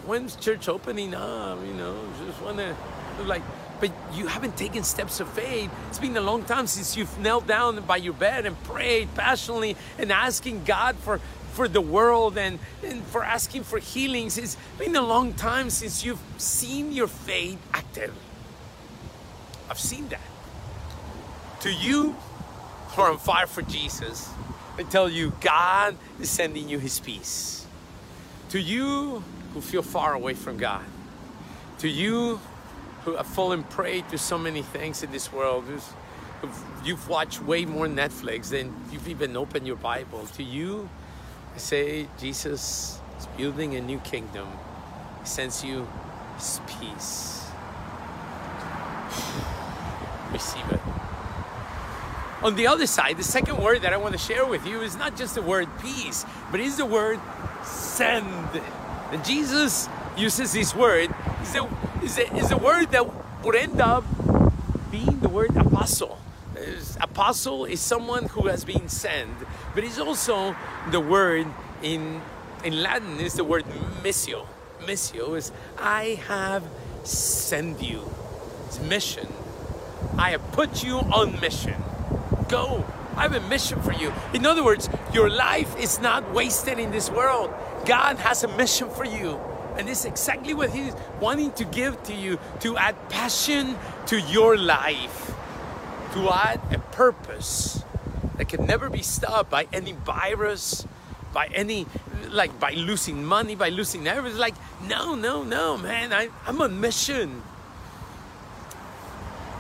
When's 0.07 0.35
church 0.37 0.69
opening 0.69 1.15
up? 1.15 1.59
You 1.65 1.75
know, 1.75 1.95
just 2.27 2.41
wanna, 2.41 2.75
like, 3.25 3.43
but 3.81 3.91
you 4.13 4.27
haven't 4.27 4.57
taken 4.57 4.85
steps 4.85 5.21
of 5.21 5.29
faith. 5.31 5.71
It's 5.89 5.99
been 5.99 6.17
a 6.17 6.21
long 6.21 6.45
time 6.45 6.67
since 6.67 6.97
you've 6.97 7.19
knelt 7.19 7.47
down 7.47 7.83
by 7.85 7.97
your 7.97 8.13
bed 8.13 8.47
and 8.47 8.63
prayed 8.65 9.15
passionately 9.15 9.77
and 9.99 10.13
asking 10.13 10.65
God 10.65 10.97
for 10.97 11.21
for 11.53 11.67
the 11.67 11.81
world 11.81 12.39
and, 12.39 12.59
and 12.85 13.03
for 13.05 13.25
asking 13.25 13.65
for 13.65 13.79
healings. 13.79 14.39
It's 14.39 14.57
been 14.79 14.95
a 14.97 15.03
long 15.03 15.35
time 15.35 15.69
since 15.69 16.05
you've 16.05 16.23
seen 16.39 16.93
your 16.93 17.09
faith 17.09 17.59
active. 17.75 18.15
I've 19.69 19.81
seen 19.81 20.09
that. 20.09 20.21
To 21.61 21.73
you 21.73 22.17
who 22.93 23.03
are 23.03 23.11
on 23.11 23.19
fire 23.19 23.47
for 23.47 23.63
Jesus, 23.63 24.31
I 24.79 24.85
tell 24.85 25.09
you, 25.09 25.33
God 25.41 25.97
is 26.21 26.31
sending 26.31 26.69
you 26.69 26.79
His 26.79 26.99
peace. 27.01 27.67
To 28.51 28.61
you 28.61 29.23
who 29.53 29.61
feel 29.61 29.83
far 29.83 30.15
away 30.15 30.35
from 30.35 30.57
God, 30.57 30.85
to 31.79 31.89
you 31.89 32.41
who 33.05 33.17
have 33.17 33.27
fallen 33.27 33.63
prey 33.65 34.03
to 34.03 34.19
so 34.19 34.39
many 34.39 34.63
things 34.63 35.03
in 35.03 35.11
this 35.13 35.33
world, 35.33 35.65
you've 36.85 37.09
watched 37.09 37.43
way 37.43 37.65
more 37.65 37.87
Netflix 37.87 38.51
than 38.51 38.75
you've 38.91 39.09
even 39.09 39.37
opened 39.37 39.67
your 39.67 39.77
Bible. 39.77 40.27
To 40.37 40.43
you 40.43 40.89
I 41.55 41.59
say 41.59 42.07
Jesus 42.19 43.01
is 43.19 43.27
building 43.37 43.75
a 43.75 43.81
new 43.81 43.99
kingdom. 43.99 44.49
He 45.21 45.27
sends 45.27 45.65
you 45.65 45.87
his 46.37 46.61
peace. 46.67 47.45
Receive 50.33 50.65
it. 50.71 50.81
On 52.43 52.55
the 52.55 52.69
other 52.69 52.87
side, 52.87 53.19
the 53.19 53.25
second 53.25 53.59
word 53.59 53.83
that 53.83 53.93
I 53.93 53.97
want 53.99 54.13
to 54.13 54.19
share 54.19 54.47
with 54.47 54.65
you 54.67 54.81
is 54.81 54.97
not 54.97 55.17
just 55.17 55.35
the 55.35 55.43
word 55.43 55.69
peace, 55.83 56.25
but 56.51 56.61
it's 56.61 56.77
the 56.77 56.87
word 56.87 57.21
send. 57.65 58.27
And 59.11 59.25
Jesus 59.25 59.89
uses 60.17 60.53
this 60.53 60.75
word, 60.75 61.15
is 61.43 61.55
a, 61.55 61.69
is 62.03 62.19
a, 62.19 62.37
is 62.37 62.51
a 62.51 62.57
word 62.57 62.91
that 62.93 63.07
would 63.45 63.57
end 63.57 63.81
up 63.81 64.05
being 64.91 65.21
the 65.21 65.29
word 65.29 65.57
apostle 65.57 66.19
apostle 67.01 67.65
is 67.65 67.81
someone 67.81 68.27
who 68.29 68.49
has 68.49 68.65
been 68.65 68.89
sent, 68.89 69.31
but 69.75 69.85
it's 69.85 69.99
also 69.99 70.55
the 70.91 71.01
word 71.01 71.47
in 71.83 72.21
in 72.65 72.83
Latin 72.83 73.19
is 73.21 73.35
the 73.35 73.45
word 73.45 73.65
missio. 74.03 74.47
Missio 74.83 75.37
is 75.37 75.53
I 75.79 76.21
have 76.29 76.65
sent 77.05 77.83
you. 77.83 78.03
It's 78.67 78.81
mission. 78.81 79.29
I 80.19 80.31
have 80.31 80.53
put 80.53 80.85
you 80.85 80.99
on 80.99 81.41
mission. 81.41 81.83
Go. 82.49 82.85
I 83.17 83.23
have 83.23 83.35
a 83.35 83.49
mission 83.49 83.81
for 83.83 83.93
you. 83.93 84.13
In 84.33 84.47
other 84.47 84.65
words, 84.65 84.89
your 85.13 85.29
life 85.29 85.79
is 85.79 86.01
not 86.01 86.33
wasted 86.33 86.79
in 86.79 86.91
this 86.91 87.11
world. 87.11 87.53
God 87.87 88.17
has 88.19 88.45
a 88.45 88.49
mission 88.57 88.89
for 88.89 89.05
you. 89.05 89.41
And 89.81 89.89
this 89.89 90.01
is 90.01 90.05
exactly 90.05 90.53
what 90.53 90.69
He's 90.69 90.93
wanting 91.21 91.53
to 91.53 91.65
give 91.65 92.03
to 92.03 92.15
you 92.15 92.39
to 92.61 92.77
add 92.77 93.09
passion 93.09 93.77
to 94.09 94.21
your 94.21 94.59
life 94.59 95.33
to 96.13 96.29
add 96.29 96.61
a 96.71 96.79
purpose 96.79 97.83
that 98.37 98.47
can 98.47 98.67
never 98.67 98.91
be 98.91 99.01
stopped 99.01 99.49
by 99.49 99.67
any 99.73 99.93
virus, 99.93 100.87
by 101.33 101.47
any, 101.55 101.87
like 102.29 102.61
by 102.61 102.73
losing 102.73 103.25
money, 103.25 103.55
by 103.55 103.69
losing 103.69 104.07
everything. 104.07 104.39
Like, 104.39 104.55
no, 104.87 105.15
no, 105.15 105.45
no, 105.45 105.79
man, 105.79 106.13
I, 106.13 106.29
I'm 106.47 106.61
on 106.61 106.79
mission. 106.79 107.43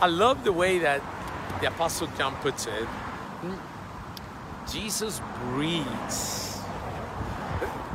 I 0.03 0.07
love 0.07 0.45
the 0.45 0.53
way 0.53 0.81
that 0.81 1.03
the 1.63 1.69
Apostle 1.69 2.09
John 2.19 2.35
puts 2.37 2.67
it. 2.67 2.89
Jesus 4.71 5.21
breathes. 5.51 6.59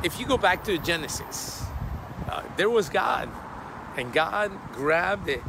If 0.02 0.18
you 0.20 0.26
go 0.26 0.36
back 0.36 0.64
to 0.64 0.76
Genesis, 0.78 1.62
there 2.56 2.70
was 2.70 2.88
God, 2.88 3.28
and 3.96 4.12
God 4.12 4.52
grabbed 4.72 5.26
the 5.26 5.40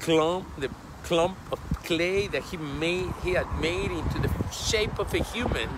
clump, 0.00 0.46
the 0.58 0.70
clump 1.04 1.36
of 1.52 1.58
clay 1.84 2.26
that 2.26 2.42
he 2.44 2.56
made 2.56 3.12
he 3.22 3.32
had 3.32 3.46
made 3.60 3.90
into 3.90 4.18
the 4.18 4.30
shape 4.52 4.98
of 4.98 5.14
a 5.14 5.22
human 5.22 5.68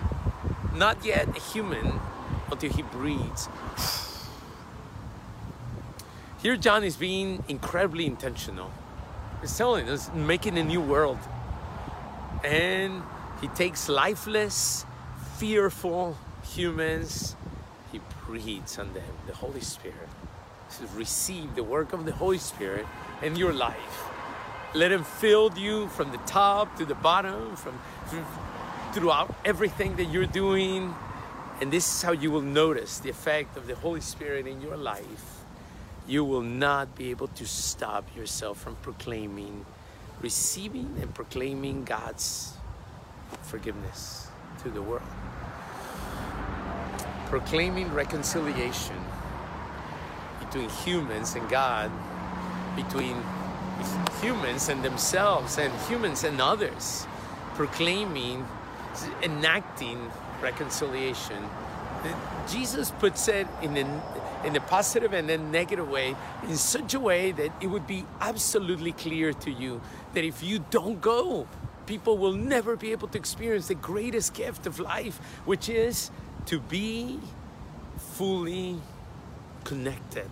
not 0.75 1.05
yet 1.05 1.27
a 1.35 1.39
human 1.39 1.99
until 2.51 2.71
he 2.71 2.81
breathes. 2.81 3.47
Here 6.41 6.57
john 6.57 6.83
is 6.83 6.97
being 6.97 7.43
incredibly 7.47 8.05
intentional. 8.05 8.71
He's 9.41 9.57
telling 9.57 9.89
us 9.89 10.11
making 10.13 10.57
a 10.57 10.63
new 10.63 10.81
world. 10.81 11.19
And 12.43 13.03
he 13.39 13.47
takes 13.47 13.87
lifeless 13.87 14.85
fearful 15.37 16.17
humans 16.43 17.35
breathes 18.31 18.79
on 18.79 18.93
them 18.93 19.13
the 19.27 19.35
holy 19.43 19.61
spirit 19.61 20.09
receive 20.95 21.53
the 21.55 21.63
work 21.75 21.91
of 21.91 22.05
the 22.05 22.15
holy 22.23 22.37
spirit 22.37 22.85
in 23.21 23.35
your 23.35 23.53
life 23.53 23.97
let 24.73 24.91
Him 24.91 25.03
fill 25.03 25.51
you 25.57 25.87
from 25.89 26.11
the 26.11 26.17
top 26.19 26.77
to 26.77 26.85
the 26.85 26.95
bottom, 26.95 27.55
from 27.57 27.77
throughout 28.93 29.33
everything 29.43 29.97
that 29.97 30.05
you're 30.05 30.25
doing. 30.25 30.95
And 31.59 31.71
this 31.71 31.85
is 31.85 32.01
how 32.01 32.13
you 32.13 32.31
will 32.31 32.41
notice 32.41 32.99
the 32.99 33.09
effect 33.09 33.57
of 33.57 33.67
the 33.67 33.75
Holy 33.75 34.01
Spirit 34.01 34.47
in 34.47 34.61
your 34.61 34.77
life. 34.77 35.43
You 36.07 36.23
will 36.23 36.41
not 36.41 36.95
be 36.95 37.11
able 37.11 37.27
to 37.27 37.45
stop 37.45 38.15
yourself 38.15 38.61
from 38.61 38.75
proclaiming, 38.77 39.65
receiving, 40.21 40.95
and 41.01 41.13
proclaiming 41.13 41.83
God's 41.83 42.53
forgiveness 43.43 44.27
to 44.63 44.69
the 44.69 44.81
world. 44.81 45.03
Proclaiming 47.31 47.89
reconciliation 47.93 48.97
between 50.41 50.67
humans 50.69 51.33
and 51.33 51.49
God, 51.49 51.89
between 52.75 53.15
humans 54.21 54.67
and 54.67 54.83
themselves, 54.83 55.57
and 55.57 55.73
humans 55.87 56.25
and 56.25 56.41
others, 56.41 57.07
proclaiming, 57.55 58.45
enacting 59.23 60.11
reconciliation. 60.41 61.41
Jesus 62.49 62.91
puts 62.99 63.29
it 63.29 63.47
in 63.61 63.77
a, 63.77 64.45
in 64.45 64.53
a 64.57 64.59
positive 64.59 65.13
and 65.13 65.29
then 65.29 65.51
negative 65.51 65.89
way 65.89 66.17
in 66.43 66.57
such 66.57 66.95
a 66.95 66.99
way 66.99 67.31
that 67.31 67.51
it 67.61 67.67
would 67.67 67.87
be 67.87 68.03
absolutely 68.19 68.91
clear 68.91 69.31
to 69.31 69.51
you 69.51 69.79
that 70.13 70.25
if 70.25 70.43
you 70.43 70.65
don't 70.69 70.99
go, 70.99 71.47
people 71.85 72.17
will 72.17 72.33
never 72.33 72.75
be 72.75 72.91
able 72.91 73.07
to 73.07 73.17
experience 73.17 73.69
the 73.69 73.75
greatest 73.75 74.33
gift 74.33 74.67
of 74.67 74.81
life, 74.81 75.17
which 75.45 75.69
is 75.69 76.11
to 76.47 76.59
be 76.59 77.19
fully 77.97 78.77
connected 79.63 80.29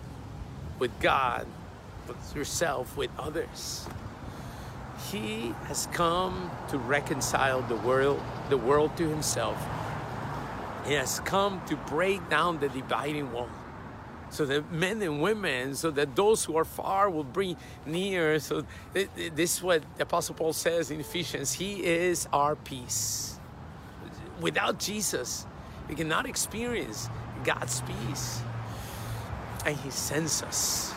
with 0.78 0.98
God, 1.00 1.46
with 2.08 2.36
yourself, 2.36 2.96
with 2.96 3.10
others. 3.18 3.86
He 5.10 5.54
has 5.64 5.86
come 5.92 6.50
to 6.68 6.78
reconcile 6.78 7.62
the 7.62 7.76
world, 7.76 8.20
the 8.48 8.58
world 8.58 8.96
to 8.98 9.08
himself. 9.08 9.56
He 10.86 10.94
has 10.94 11.20
come 11.20 11.62
to 11.66 11.76
break 11.76 12.28
down 12.28 12.60
the 12.60 12.68
dividing 12.68 13.32
wall 13.32 13.48
so 14.30 14.46
that 14.46 14.70
men 14.70 15.02
and 15.02 15.20
women, 15.20 15.74
so 15.74 15.90
that 15.90 16.14
those 16.14 16.44
who 16.44 16.56
are 16.56 16.64
far 16.64 17.10
will 17.10 17.24
bring 17.24 17.56
near. 17.84 18.38
So 18.38 18.64
this 18.92 19.56
is 19.56 19.62
what 19.62 19.82
the 19.96 20.04
Apostle 20.04 20.34
Paul 20.34 20.52
says 20.52 20.90
in 20.90 21.00
Ephesians. 21.00 21.52
He 21.52 21.84
is 21.84 22.28
our 22.32 22.54
peace. 22.56 23.38
Without 24.40 24.78
Jesus, 24.78 25.46
we 25.90 25.96
cannot 25.96 26.24
experience 26.24 27.10
God's 27.42 27.82
peace. 27.82 28.40
And 29.66 29.76
He 29.76 29.90
sends 29.90 30.40
us 30.42 30.94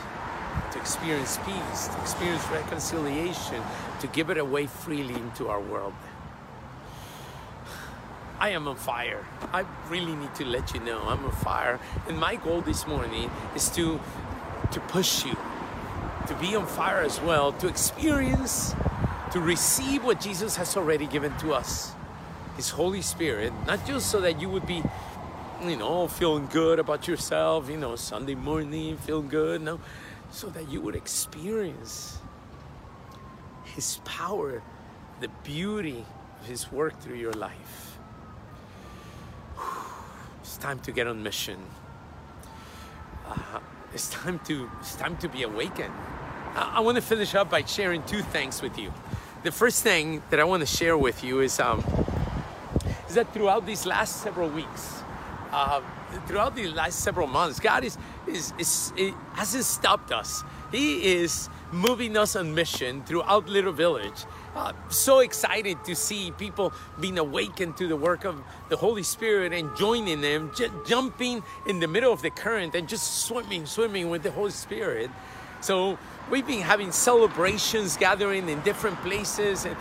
to 0.71 0.79
experience 0.79 1.39
peace, 1.45 1.87
to 1.87 1.99
experience 1.99 2.45
reconciliation, 2.51 3.61
to 3.99 4.07
give 4.07 4.29
it 4.29 4.37
away 4.37 4.67
freely 4.67 5.15
into 5.15 5.49
our 5.49 5.59
world. 5.59 5.93
I 8.39 8.49
am 8.49 8.67
on 8.67 8.75
fire. 8.75 9.25
I 9.51 9.65
really 9.89 10.15
need 10.15 10.35
to 10.35 10.45
let 10.45 10.73
you 10.75 10.79
know 10.79 11.01
I'm 11.01 11.25
on 11.25 11.31
fire. 11.31 11.79
And 12.07 12.19
my 12.19 12.35
goal 12.35 12.61
this 12.61 12.85
morning 12.85 13.31
is 13.55 13.69
to 13.71 13.99
to 14.71 14.79
push 14.79 15.25
you 15.25 15.35
to 16.27 16.35
be 16.35 16.55
on 16.55 16.65
fire 16.65 17.01
as 17.01 17.19
well, 17.21 17.51
to 17.53 17.67
experience, 17.67 18.73
to 19.31 19.39
receive 19.39 20.03
what 20.03 20.21
Jesus 20.21 20.55
has 20.55 20.77
already 20.77 21.05
given 21.05 21.35
to 21.39 21.53
us. 21.53 21.93
His 22.55 22.69
Holy 22.69 23.01
Spirit, 23.01 23.51
not 23.65 23.85
just 23.87 24.11
so 24.11 24.21
that 24.21 24.39
you 24.39 24.49
would 24.49 24.67
be, 24.67 24.83
you 25.63 25.75
know, 25.75 26.07
feeling 26.07 26.47
good 26.47 26.79
about 26.79 27.07
yourself, 27.07 27.69
you 27.69 27.77
know, 27.77 27.95
Sunday 27.95 28.35
morning, 28.35 28.97
feeling 28.97 29.27
good, 29.27 29.61
no, 29.61 29.79
so 30.31 30.47
that 30.49 30.69
you 30.69 30.81
would 30.81 30.95
experience 30.95 32.17
His 33.65 33.99
power, 34.05 34.61
the 35.19 35.29
beauty 35.43 36.05
of 36.41 36.47
His 36.47 36.71
work 36.71 36.99
through 37.01 37.17
your 37.17 37.33
life. 37.33 37.97
It's 40.41 40.57
time 40.57 40.79
to 40.81 40.91
get 40.91 41.07
on 41.07 41.23
mission. 41.23 41.57
Uh, 43.27 43.59
it's 43.93 44.09
time 44.09 44.39
to 44.45 44.69
it's 44.79 44.95
time 44.95 45.17
to 45.17 45.29
be 45.29 45.43
awakened. 45.43 45.93
I, 46.55 46.73
I 46.75 46.79
want 46.81 46.95
to 46.97 47.01
finish 47.01 47.33
up 47.33 47.49
by 47.49 47.63
sharing 47.63 48.03
two 48.03 48.21
things 48.21 48.61
with 48.61 48.77
you. 48.77 48.93
The 49.43 49.51
first 49.51 49.83
thing 49.83 50.21
that 50.29 50.39
I 50.39 50.43
want 50.43 50.61
to 50.61 50.67
share 50.67 50.97
with 50.97 51.23
you 51.23 51.39
is 51.39 51.59
um, 51.59 51.83
is 53.13 53.15
that 53.15 53.31
throughout 53.31 53.63
these 53.63 53.85
last 53.85 54.23
several 54.23 54.49
weeks, 54.49 55.03
uh, 55.51 55.81
throughout 56.25 56.55
the 56.55 56.67
last 56.69 57.01
several 57.01 57.27
months, 57.27 57.59
God 57.59 57.83
is, 57.83 57.95
is, 58.25 58.51
is, 58.57 58.91
is, 58.97 59.13
hasn't 59.33 59.65
stopped 59.65 60.11
us. 60.11 60.43
He 60.71 61.13
is 61.21 61.47
moving 61.71 62.17
us 62.17 62.35
on 62.35 62.55
mission 62.55 63.03
throughout 63.03 63.47
Little 63.47 63.71
Village. 63.71 64.25
Uh, 64.55 64.73
so 64.89 65.19
excited 65.19 65.83
to 65.83 65.95
see 65.95 66.31
people 66.39 66.73
being 66.99 67.19
awakened 67.19 67.77
to 67.77 67.87
the 67.87 67.95
work 67.95 68.25
of 68.25 68.41
the 68.69 68.77
Holy 68.77 69.03
Spirit 69.03 69.53
and 69.53 69.69
joining 69.77 70.21
them, 70.21 70.51
j- 70.55 70.71
jumping 70.87 71.43
in 71.67 71.79
the 71.79 71.87
middle 71.87 72.11
of 72.11 72.23
the 72.23 72.31
current 72.31 72.73
and 72.73 72.89
just 72.89 73.25
swimming, 73.27 73.67
swimming 73.67 74.09
with 74.09 74.23
the 74.23 74.31
Holy 74.31 74.49
Spirit. 74.49 75.11
So 75.63 75.97
we've 76.29 76.45
been 76.45 76.59
having 76.59 76.91
celebrations 76.91 77.95
gathering 77.95 78.49
in 78.49 78.59
different 78.63 78.97
places 78.97 79.63
and 79.63 79.77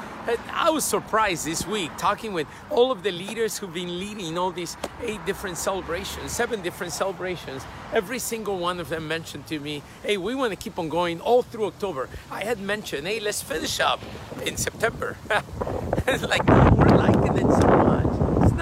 I 0.52 0.70
was 0.70 0.84
surprised 0.84 1.44
this 1.44 1.66
week 1.66 1.90
talking 1.98 2.32
with 2.32 2.46
all 2.70 2.92
of 2.92 3.02
the 3.02 3.10
leaders 3.10 3.58
who've 3.58 3.74
been 3.74 3.98
leading 3.98 4.38
all 4.38 4.52
these 4.52 4.76
eight 5.00 5.26
different 5.26 5.58
celebrations, 5.58 6.30
seven 6.30 6.62
different 6.62 6.92
celebrations. 6.92 7.64
Every 7.92 8.20
single 8.20 8.58
one 8.58 8.78
of 8.78 8.90
them 8.90 9.08
mentioned 9.08 9.48
to 9.48 9.58
me, 9.58 9.82
hey, 10.04 10.18
we 10.18 10.36
want 10.36 10.52
to 10.52 10.56
keep 10.56 10.78
on 10.78 10.88
going 10.88 11.20
all 11.20 11.42
through 11.42 11.66
October. 11.66 12.08
I 12.30 12.44
had 12.44 12.60
mentioned, 12.60 13.08
hey, 13.08 13.18
let's 13.18 13.42
finish 13.42 13.80
up 13.80 14.00
in 14.46 14.56
September. 14.56 15.16
like, 16.06 16.46
we're 16.46 16.96
liking 16.96 17.38
it 17.38 17.71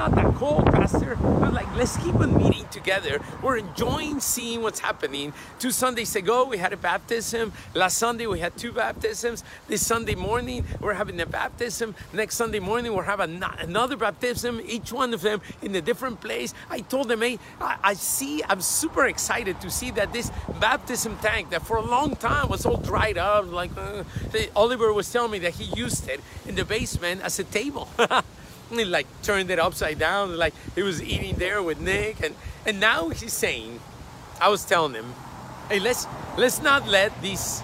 not 0.01 0.15
that 0.15 0.35
cold, 0.37 0.65
Pastor. 0.73 1.15
But 1.21 1.53
like, 1.53 1.77
let's 1.77 1.95
keep 1.99 2.15
on 2.15 2.35
meeting 2.35 2.67
together. 2.69 3.21
We're 3.43 3.59
enjoying 3.59 4.21
seeing 4.21 4.63
what's 4.63 4.81
happening. 4.81 5.35
Two 5.59 5.71
Sundays 5.71 6.17
ago, 6.17 6.47
we 6.47 6.57
had 6.57 6.73
a 6.73 6.79
baptism. 6.79 7.53
Last 7.75 7.99
Sunday, 7.99 8.27
we 8.27 8.39
had 8.39 8.57
two 8.57 8.73
baptisms. 8.73 9.45
This 9.69 9.87
Sunday 9.87 10.15
morning, 10.15 10.65
we're 10.81 10.95
having 10.95 11.21
a 11.21 11.27
baptism. 11.27 11.95
Next 12.15 12.37
Sunday 12.37 12.61
morning, 12.61 12.95
we're 12.95 13.03
having 13.03 13.43
another 13.59 13.95
baptism, 13.99 14.63
each 14.65 14.91
one 14.91 15.13
of 15.13 15.21
them 15.21 15.43
in 15.61 15.75
a 15.75 15.83
different 15.83 16.23
place. 16.23 16.55
I 16.71 16.81
told 16.81 17.09
them, 17.09 17.21
hey, 17.21 17.39
I, 17.61 17.77
I 17.83 17.93
see, 17.93 18.43
I'm 18.49 18.63
super 18.63 19.05
excited 19.05 19.61
to 19.61 19.71
see 19.71 19.91
that 19.91 20.15
this 20.15 20.33
baptism 20.61 21.19
tank 21.19 21.51
that 21.51 21.67
for 21.67 21.77
a 21.77 21.85
long 21.85 22.17
time 22.17 22.49
was 22.49 22.65
all 22.65 22.79
dried 22.79 23.19
up, 23.19 23.53
like 23.53 23.73
uh, 23.77 24.05
Oliver 24.57 24.95
was 24.95 25.13
telling 25.13 25.33
me 25.33 25.41
that 25.41 25.53
he 25.53 25.65
used 25.79 26.09
it 26.09 26.23
in 26.47 26.55
the 26.55 26.65
basement 26.65 27.21
as 27.21 27.39
a 27.39 27.45
table. 27.45 27.87
he 28.79 28.85
like 28.85 29.07
turned 29.23 29.51
it 29.51 29.59
upside 29.59 29.99
down 29.99 30.37
like 30.37 30.55
he 30.75 30.83
was 30.83 31.03
eating 31.03 31.37
there 31.37 31.63
with 31.63 31.81
nick 31.81 32.23
and 32.23 32.35
and 32.67 32.79
now 32.79 33.09
he's 33.09 33.33
saying 33.33 33.81
i 34.41 34.49
was 34.49 34.65
telling 34.65 34.95
him 34.95 35.15
hey 35.69 35.81
let's 35.81 36.07
let's 36.37 36.63
not 36.63 36.87
let 36.89 37.11
this 37.23 37.63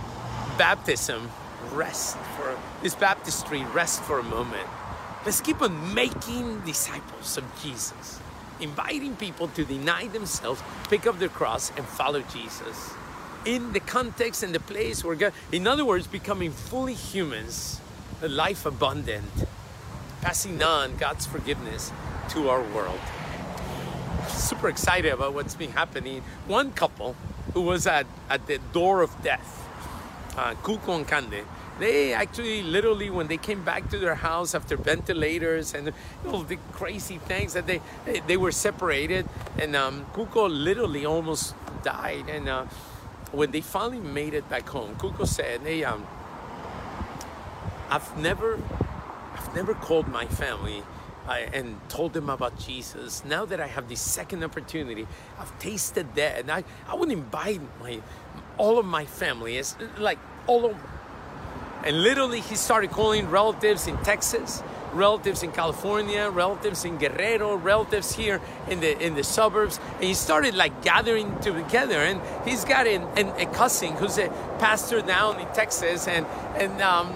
baptism 0.58 1.30
rest 1.72 2.16
for 2.36 2.56
this 2.82 2.94
baptistry 2.94 3.64
rest 3.74 4.02
for 4.02 4.18
a 4.18 4.22
moment. 4.22 4.68
Let's 5.24 5.40
keep 5.40 5.60
on 5.60 5.94
making 5.94 6.60
disciples 6.60 7.36
of 7.36 7.44
jesus 7.62 8.20
inviting 8.60 9.14
people 9.16 9.48
to 9.48 9.64
deny 9.64 10.06
themselves 10.08 10.62
pick 10.88 11.06
up 11.06 11.18
their 11.18 11.28
cross 11.28 11.70
and 11.76 11.84
follow 11.84 12.22
jesus 12.22 12.94
in 13.44 13.72
the 13.74 13.80
context 13.80 14.42
and 14.42 14.54
the 14.54 14.60
place 14.60 15.04
where 15.04 15.14
god 15.14 15.32
in 15.52 15.66
other 15.66 15.84
words 15.84 16.06
becoming 16.06 16.50
fully 16.50 16.94
humans 16.94 17.82
a 18.22 18.28
life 18.28 18.64
abundant 18.64 19.28
passing 20.26 20.60
on 20.60 20.96
God's 20.96 21.24
forgiveness 21.24 21.92
to 22.30 22.48
our 22.48 22.60
world. 22.60 22.98
Super 24.26 24.68
excited 24.68 25.12
about 25.12 25.34
what's 25.34 25.54
been 25.54 25.70
happening. 25.70 26.20
One 26.48 26.72
couple 26.72 27.14
who 27.54 27.60
was 27.60 27.86
at, 27.86 28.06
at 28.28 28.48
the 28.48 28.58
door 28.72 29.02
of 29.02 29.22
death, 29.22 29.64
uh, 30.36 30.54
and 30.64 31.06
Cande, 31.06 31.44
they 31.78 32.12
actually 32.12 32.64
literally 32.64 33.08
when 33.08 33.28
they 33.28 33.36
came 33.36 33.62
back 33.62 33.88
to 33.90 33.98
their 34.00 34.16
house 34.16 34.52
after 34.52 34.76
ventilators 34.76 35.74
and 35.74 35.92
all 36.26 36.42
the 36.42 36.58
crazy 36.72 37.18
things 37.18 37.52
that 37.52 37.68
they 37.68 37.80
they 38.26 38.36
were 38.36 38.50
separated 38.50 39.28
and 39.60 39.76
um, 39.76 40.06
literally 40.50 41.06
almost 41.06 41.54
died 41.84 42.28
and 42.28 42.48
uh, 42.48 42.64
when 43.30 43.52
they 43.52 43.60
finally 43.60 44.00
made 44.00 44.34
it 44.34 44.48
back 44.48 44.68
home 44.68 44.96
Cuco 44.96 45.24
said 45.24 45.60
hey 45.60 45.84
um, 45.84 46.04
I've 47.88 48.16
never 48.18 48.58
never 49.54 49.74
called 49.74 50.08
my 50.08 50.26
family 50.26 50.82
and 51.28 51.80
told 51.88 52.12
them 52.12 52.30
about 52.30 52.58
Jesus. 52.58 53.24
Now 53.24 53.44
that 53.46 53.60
I 53.60 53.66
have 53.66 53.88
this 53.88 54.00
second 54.00 54.44
opportunity, 54.44 55.06
I've 55.38 55.58
tasted 55.58 56.14
that, 56.14 56.40
and 56.40 56.50
I, 56.50 56.64
I 56.88 56.94
would 56.94 57.10
invite 57.10 57.60
my 57.80 58.00
all 58.58 58.78
of 58.78 58.86
my 58.86 59.04
family, 59.04 59.58
it's 59.58 59.76
like 59.98 60.18
all 60.46 60.66
over. 60.66 60.80
And 61.84 62.02
literally, 62.02 62.40
he 62.40 62.56
started 62.56 62.90
calling 62.90 63.30
relatives 63.30 63.86
in 63.86 63.96
Texas, 63.98 64.62
relatives 64.92 65.42
in 65.42 65.52
California, 65.52 66.30
relatives 66.30 66.84
in 66.84 66.96
Guerrero, 66.96 67.54
relatives 67.54 68.14
here 68.14 68.40
in 68.68 68.80
the 68.80 68.98
in 68.98 69.14
the 69.14 69.22
suburbs, 69.22 69.78
and 69.96 70.04
he 70.04 70.14
started 70.14 70.54
like 70.54 70.82
gathering 70.82 71.38
together. 71.40 71.96
And 71.96 72.20
he's 72.48 72.64
got 72.64 72.86
an, 72.86 73.02
an, 73.16 73.28
a 73.40 73.46
cousin 73.52 73.92
who's 73.92 74.18
a 74.18 74.28
pastor 74.58 75.02
down 75.02 75.38
in 75.38 75.46
Texas, 75.48 76.08
and 76.08 76.26
and 76.56 76.80
um, 76.80 77.12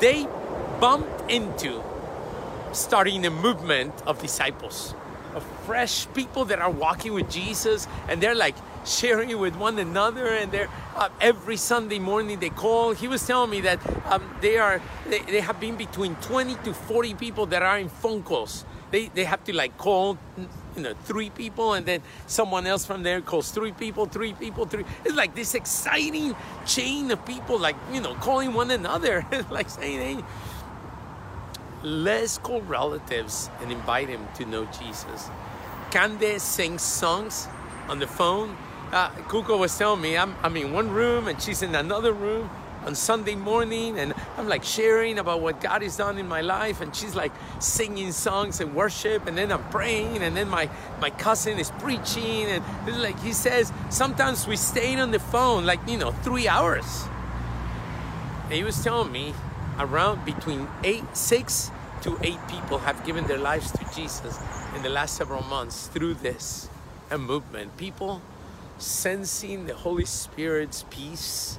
they 0.00 0.28
bumped 0.80 1.30
into 1.30 1.82
starting 2.72 3.24
a 3.26 3.30
movement 3.30 3.94
of 4.06 4.20
disciples, 4.20 4.94
of 5.34 5.42
fresh 5.64 6.06
people 6.14 6.44
that 6.46 6.58
are 6.58 6.70
walking 6.70 7.14
with 7.14 7.30
Jesus, 7.30 7.88
and 8.08 8.20
they're 8.20 8.34
like 8.34 8.56
sharing 8.84 9.38
with 9.38 9.56
one 9.56 9.78
another, 9.78 10.26
and 10.26 10.52
they're 10.52 10.68
uh, 10.94 11.08
every 11.20 11.56
Sunday 11.56 11.98
morning 11.98 12.38
they 12.38 12.50
call. 12.50 12.92
He 12.92 13.08
was 13.08 13.26
telling 13.26 13.50
me 13.50 13.60
that 13.62 13.80
um, 14.06 14.22
they 14.40 14.58
are 14.58 14.80
they, 15.08 15.20
they 15.20 15.40
have 15.40 15.58
been 15.60 15.76
between 15.76 16.14
20 16.16 16.54
to 16.64 16.74
40 16.74 17.14
people 17.14 17.46
that 17.46 17.62
are 17.62 17.78
in 17.78 17.88
phone 17.88 18.22
calls. 18.22 18.64
They 18.90 19.08
they 19.08 19.24
have 19.24 19.42
to 19.44 19.54
like 19.54 19.76
call 19.78 20.18
you 20.76 20.82
know, 20.82 20.94
three 21.04 21.30
people, 21.30 21.72
and 21.72 21.86
then 21.86 22.02
someone 22.26 22.66
else 22.66 22.84
from 22.84 23.02
there 23.02 23.20
calls 23.20 23.50
three 23.50 23.72
people, 23.72 24.06
three 24.06 24.34
people, 24.34 24.66
three. 24.66 24.84
It's 25.04 25.14
like 25.14 25.34
this 25.34 25.54
exciting 25.54 26.36
chain 26.66 27.10
of 27.10 27.24
people, 27.24 27.58
like, 27.58 27.76
you 27.92 28.00
know, 28.00 28.14
calling 28.16 28.52
one 28.52 28.70
another, 28.70 29.26
like 29.50 29.70
saying, 29.70 30.18
hey, 30.18 30.24
let's 31.86 32.38
call 32.38 32.60
relatives 32.62 33.48
and 33.60 33.70
invite 33.70 34.08
them 34.08 34.26
to 34.34 34.44
know 34.44 34.64
Jesus. 34.76 35.30
Can 35.92 36.18
they 36.18 36.38
sing 36.38 36.78
songs 36.78 37.46
on 37.88 38.00
the 38.00 38.08
phone? 38.08 38.56
Uh, 38.90 39.08
Cuco 39.28 39.56
was 39.56 39.78
telling 39.78 40.00
me 40.00 40.18
I'm, 40.18 40.34
I'm 40.42 40.56
in 40.56 40.72
one 40.72 40.90
room 40.90 41.28
and 41.28 41.40
she's 41.40 41.62
in 41.62 41.76
another 41.76 42.12
room 42.12 42.50
on 42.84 42.96
Sunday 42.96 43.36
morning 43.36 44.00
and 44.00 44.14
I'm 44.36 44.48
like 44.48 44.64
sharing 44.64 45.20
about 45.20 45.40
what 45.40 45.60
God 45.60 45.82
has 45.82 45.96
done 45.96 46.18
in 46.18 46.26
my 46.26 46.40
life 46.40 46.80
and 46.80 46.94
she's 46.94 47.14
like 47.14 47.30
singing 47.60 48.10
songs 48.10 48.60
and 48.60 48.74
worship 48.74 49.28
and 49.28 49.38
then 49.38 49.52
I'm 49.52 49.62
praying 49.70 50.18
and 50.24 50.36
then 50.36 50.48
my, 50.48 50.68
my 51.00 51.10
cousin 51.10 51.56
is 51.60 51.70
preaching 51.78 52.46
and 52.46 52.64
like 53.00 53.20
he 53.20 53.32
says 53.32 53.72
sometimes 53.90 54.48
we 54.48 54.56
stay 54.56 54.96
on 54.96 55.12
the 55.12 55.20
phone 55.20 55.64
like 55.64 55.78
you 55.86 55.98
know 55.98 56.10
three 56.10 56.48
hours. 56.48 57.04
And 58.44 58.54
he 58.54 58.64
was 58.64 58.82
telling 58.82 59.12
me 59.12 59.34
around 59.78 60.24
between 60.24 60.66
eight, 60.82 61.16
six 61.16 61.70
to 62.02 62.18
eight 62.22 62.38
people 62.48 62.78
have 62.78 63.04
given 63.04 63.26
their 63.26 63.38
lives 63.38 63.70
to 63.72 63.84
Jesus 63.94 64.38
in 64.74 64.82
the 64.82 64.88
last 64.88 65.16
several 65.16 65.42
months 65.42 65.88
through 65.88 66.14
this 66.14 66.68
a 67.10 67.18
movement. 67.18 67.76
People 67.76 68.20
sensing 68.78 69.66
the 69.66 69.74
Holy 69.74 70.04
Spirit's 70.04 70.84
peace 70.90 71.58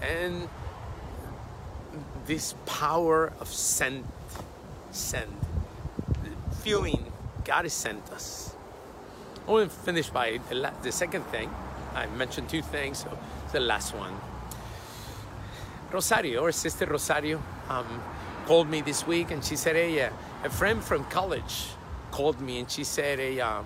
and 0.00 0.48
this 2.26 2.54
power 2.66 3.32
of 3.40 3.48
send, 3.48 4.04
send, 4.90 5.30
feeling 6.62 7.12
God 7.44 7.64
has 7.64 7.72
sent 7.72 8.10
us. 8.10 8.54
I 9.46 9.50
want 9.50 9.70
to 9.70 9.76
finish 9.76 10.08
by 10.08 10.40
the, 10.48 10.72
the 10.82 10.92
second 10.92 11.24
thing. 11.26 11.50
I 11.94 12.06
mentioned 12.06 12.48
two 12.48 12.62
things, 12.62 12.98
so 13.00 13.18
the 13.52 13.60
last 13.60 13.94
one. 13.94 14.14
Rosario, 15.92 16.40
or 16.40 16.50
Sister 16.50 16.86
Rosario, 16.86 17.42
um, 17.68 18.02
called 18.46 18.68
me 18.68 18.80
this 18.80 19.06
week 19.06 19.30
and 19.30 19.44
she 19.44 19.56
said, 19.56 19.76
Hey, 19.76 20.02
uh, 20.02 20.10
a 20.44 20.50
friend 20.50 20.82
from 20.82 21.04
college 21.06 21.68
called 22.10 22.40
me 22.40 22.60
and 22.60 22.70
she 22.70 22.84
said, 22.84 23.18
Hey, 23.18 23.40
uh, 23.40 23.62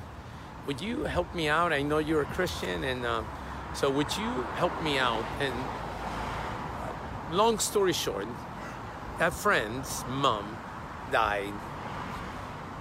would 0.69 0.81
you 0.81 1.05
help 1.05 1.35
me 1.35 1.49
out? 1.49 1.73
I 1.73 1.81
know 1.81 1.97
you're 1.97 2.21
a 2.21 2.27
Christian, 2.27 2.85
and 2.85 3.07
uh, 3.07 3.23
so 3.75 3.91
would 3.91 4.15
you 4.19 4.31
help 4.57 4.83
me 4.83 4.99
out? 4.99 5.25
And 5.41 5.55
uh, 5.55 7.35
long 7.35 7.59
story 7.59 7.95
short, 7.95 8.27
that 9.19 9.33
friend's 9.33 10.05
mom 10.09 10.59
died 11.11 11.55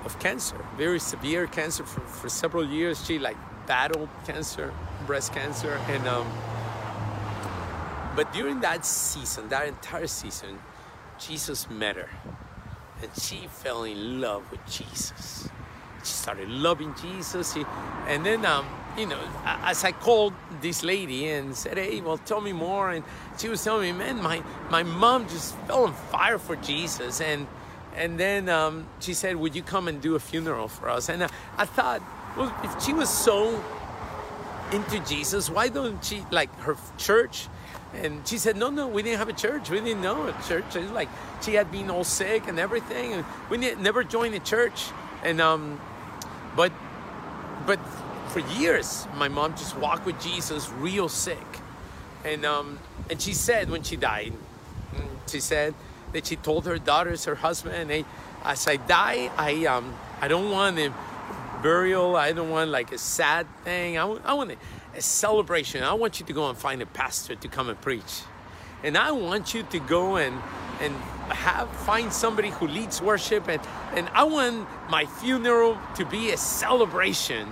of 0.04 0.20
cancer, 0.20 0.58
very 0.76 1.00
severe 1.00 1.48
cancer 1.48 1.86
for, 1.86 2.02
for 2.02 2.28
several 2.28 2.66
years. 2.66 3.06
She 3.06 3.20
like 3.20 3.38
battled 3.68 4.10
cancer, 4.26 4.74
breast 5.06 5.34
cancer, 5.34 5.80
and 5.88 6.06
um, 6.10 6.28
but 8.18 8.34
during 8.34 8.60
that 8.62 8.86
season, 8.86 9.48
that 9.48 9.68
entire 9.68 10.08
season, 10.08 10.60
Jesus 11.20 11.70
met 11.70 11.96
her, 11.96 12.10
and 13.02 13.10
she 13.22 13.48
fell 13.48 13.84
in 13.84 14.22
love 14.22 14.50
with 14.52 14.66
Jesus. 14.66 15.50
She 16.00 16.14
started 16.14 16.50
loving 16.50 16.94
Jesus, 17.02 17.56
and 18.08 18.26
then 18.26 18.46
um, 18.46 18.66
you 18.98 19.06
know, 19.06 19.20
as 19.46 19.84
I 19.84 19.92
called 19.92 20.34
this 20.62 20.84
lady 20.84 21.30
and 21.30 21.56
said, 21.56 21.78
"Hey, 21.78 22.02
well, 22.02 22.18
tell 22.18 22.42
me 22.42 22.54
more," 22.54 22.92
and 22.92 23.04
she 23.38 23.50
was 23.50 23.64
telling 23.64 23.84
me, 23.84 23.98
"Man, 23.98 24.22
my 24.22 24.44
my 24.70 24.84
mom 24.84 25.28
just 25.28 25.56
fell 25.68 25.86
on 25.86 25.94
fire 25.94 26.40
for 26.40 26.56
Jesus," 26.56 27.22
and 27.22 27.48
and 27.96 28.20
then 28.20 28.48
um, 28.50 28.88
she 29.00 29.14
said, 29.14 29.36
"Would 29.36 29.56
you 29.56 29.64
come 29.64 29.88
and 29.88 30.02
do 30.02 30.16
a 30.16 30.20
funeral 30.20 30.68
for 30.68 30.90
us?" 30.90 31.10
And 31.10 31.24
I, 31.24 31.30
I 31.58 31.66
thought, 31.66 32.02
well, 32.38 32.56
if 32.64 32.84
she 32.86 32.94
was 32.94 33.10
so 33.10 33.64
into 34.72 35.00
Jesus, 35.00 35.50
why 35.50 35.70
don't 35.70 36.04
she 36.04 36.24
like 36.32 36.54
her 36.60 36.78
church? 36.98 37.48
And 37.94 38.28
she 38.28 38.38
said, 38.38 38.58
no, 38.58 38.70
no, 38.70 38.88
we 38.88 39.02
didn't 39.02 39.20
have 39.20 39.30
a 39.30 39.34
church. 39.34 39.70
We 39.70 39.80
didn't 39.80 40.02
know 40.02 40.28
a 40.28 40.34
church. 40.48 40.76
It's 40.76 40.92
like 40.92 41.10
she 41.42 41.54
had 41.56 41.72
been 41.72 41.90
all 41.90 42.04
sick 42.04 42.48
and 42.48 42.60
everything, 42.60 43.14
and 43.14 43.26
we 43.50 43.58
never 43.58 44.04
joined 44.04 44.36
a 44.36 44.40
church. 44.40 44.86
And 45.24 45.42
um, 45.42 45.80
but 46.56 46.72
but 47.66 47.80
for 48.30 48.40
years, 48.40 49.08
my 49.16 49.30
mom 49.30 49.56
just 49.56 49.76
walked 49.78 50.06
with 50.06 50.22
Jesus, 50.22 50.70
real 50.70 51.10
sick. 51.10 51.48
And 52.26 52.46
um, 52.46 52.80
and 53.10 53.22
she 53.22 53.34
said 53.34 53.70
when 53.70 53.84
she 53.84 53.96
died, 53.96 54.34
she 55.28 55.40
said 55.40 55.74
that 56.14 56.28
she 56.28 56.36
told 56.36 56.66
her 56.66 56.78
daughters, 56.78 57.26
her 57.26 57.36
husband, 57.36 57.90
hey, 57.90 58.06
as 58.44 58.68
I 58.68 58.76
die, 58.76 59.32
I 59.38 59.66
um, 59.66 59.96
I 60.22 60.28
don't 60.28 60.52
want 60.52 60.78
a 60.78 60.94
burial. 61.64 62.16
I 62.16 62.34
don't 62.34 62.50
want 62.50 62.70
like 62.70 62.92
a 62.92 62.98
sad 62.98 63.48
thing. 63.64 63.98
I 63.98 64.06
want, 64.06 64.26
I 64.26 64.34
want 64.34 64.52
a, 64.52 64.58
a 64.98 65.02
celebration. 65.02 65.84
I 65.84 65.94
want 65.94 66.20
you 66.20 66.26
to 66.26 66.34
go 66.34 66.50
and 66.50 66.58
find 66.58 66.82
a 66.82 66.86
pastor 66.86 67.36
to 67.36 67.48
come 67.48 67.70
and 67.70 67.80
preach, 67.80 68.22
and 68.84 68.98
I 68.98 69.12
want 69.12 69.54
you 69.54 69.64
to 69.64 69.80
go 69.80 70.18
and 70.18 70.42
and 70.82 70.94
have 71.30 71.70
find 71.86 72.12
somebody 72.12 72.50
who 72.50 72.68
leads 72.68 73.02
worship 73.02 73.48
and 73.48 73.62
and 73.94 74.10
I 74.10 74.24
want 74.24 74.68
my 74.90 75.06
funeral 75.06 75.78
to 75.96 76.06
be 76.06 76.32
a 76.32 76.38
celebration 76.38 77.48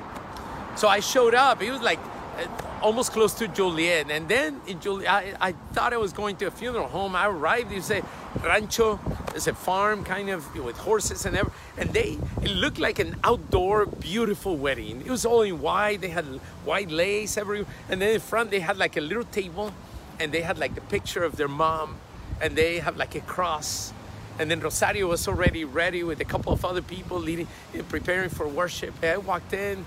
so 0.75 0.89
I 0.89 0.99
showed 0.99 1.33
up. 1.33 1.61
It 1.61 1.71
was 1.71 1.81
like 1.81 1.99
uh, 2.37 2.47
almost 2.81 3.13
close 3.13 3.33
to 3.35 3.47
Joliet. 3.47 4.11
And 4.11 4.27
then 4.27 4.59
in 4.67 4.79
Joliet, 4.81 5.09
I, 5.09 5.33
I 5.39 5.51
thought 5.73 5.93
I 5.93 5.97
was 5.97 6.11
going 6.11 6.35
to 6.37 6.45
a 6.45 6.51
funeral 6.51 6.87
home. 6.87 7.15
I 7.15 7.27
arrived, 7.27 7.71
it's 7.71 7.89
a 7.89 8.03
rancho, 8.43 8.99
it's 9.35 9.47
a 9.47 9.53
farm 9.53 10.03
kind 10.03 10.29
of 10.29 10.55
with 10.55 10.77
horses 10.77 11.25
and 11.25 11.35
everything. 11.35 11.59
And 11.77 11.89
they, 11.91 12.17
it 12.41 12.51
looked 12.51 12.79
like 12.79 12.99
an 12.99 13.17
outdoor, 13.23 13.85
beautiful 13.85 14.55
wedding. 14.55 15.01
It 15.01 15.09
was 15.09 15.25
all 15.25 15.41
in 15.41 15.59
white. 15.61 15.99
They 16.01 16.09
had 16.09 16.25
white 16.63 16.89
lace 16.89 17.37
everywhere. 17.37 17.67
And 17.89 18.01
then 18.01 18.13
in 18.15 18.21
front, 18.21 18.49
they 18.49 18.61
had 18.61 18.77
like 18.77 18.95
a 18.95 19.01
little 19.01 19.25
table 19.25 19.73
and 20.19 20.31
they 20.31 20.41
had 20.41 20.57
like 20.57 20.73
the 20.73 20.81
picture 20.81 21.23
of 21.23 21.35
their 21.35 21.49
mom 21.49 21.97
and 22.41 22.55
they 22.55 22.79
have 22.79 22.95
like 22.95 23.15
a 23.15 23.21
cross. 23.21 23.91
And 24.39 24.49
then 24.49 24.61
Rosario 24.61 25.07
was 25.07 25.27
already 25.27 25.65
ready 25.65 26.03
with 26.03 26.21
a 26.21 26.25
couple 26.25 26.53
of 26.53 26.63
other 26.63 26.81
people 26.81 27.19
leading, 27.19 27.47
preparing 27.89 28.29
for 28.29 28.47
worship. 28.47 28.93
I 29.03 29.17
walked 29.17 29.53
in 29.53 29.85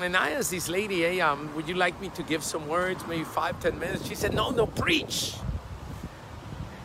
and 0.00 0.16
I 0.16 0.30
asked 0.30 0.50
this 0.50 0.68
lady, 0.68 1.02
hey, 1.02 1.20
um, 1.20 1.54
would 1.54 1.68
you 1.68 1.74
like 1.74 2.00
me 2.00 2.08
to 2.10 2.22
give 2.22 2.42
some 2.42 2.66
words, 2.66 3.04
maybe 3.06 3.24
five, 3.24 3.60
ten 3.60 3.78
minutes? 3.78 4.06
She 4.06 4.14
said, 4.14 4.34
no, 4.34 4.50
no, 4.50 4.66
preach. 4.66 5.34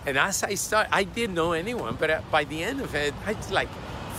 And 0.07 0.17
as 0.17 0.41
I 0.41 0.55
started, 0.55 0.95
I 0.95 1.03
didn't 1.03 1.35
know 1.35 1.51
anyone, 1.51 1.97
but 1.99 2.09
uh, 2.09 2.21
by 2.31 2.45
the 2.45 2.63
end 2.63 2.79
of 2.79 2.95
it, 2.95 3.13
I 3.25 3.35
like 3.51 3.67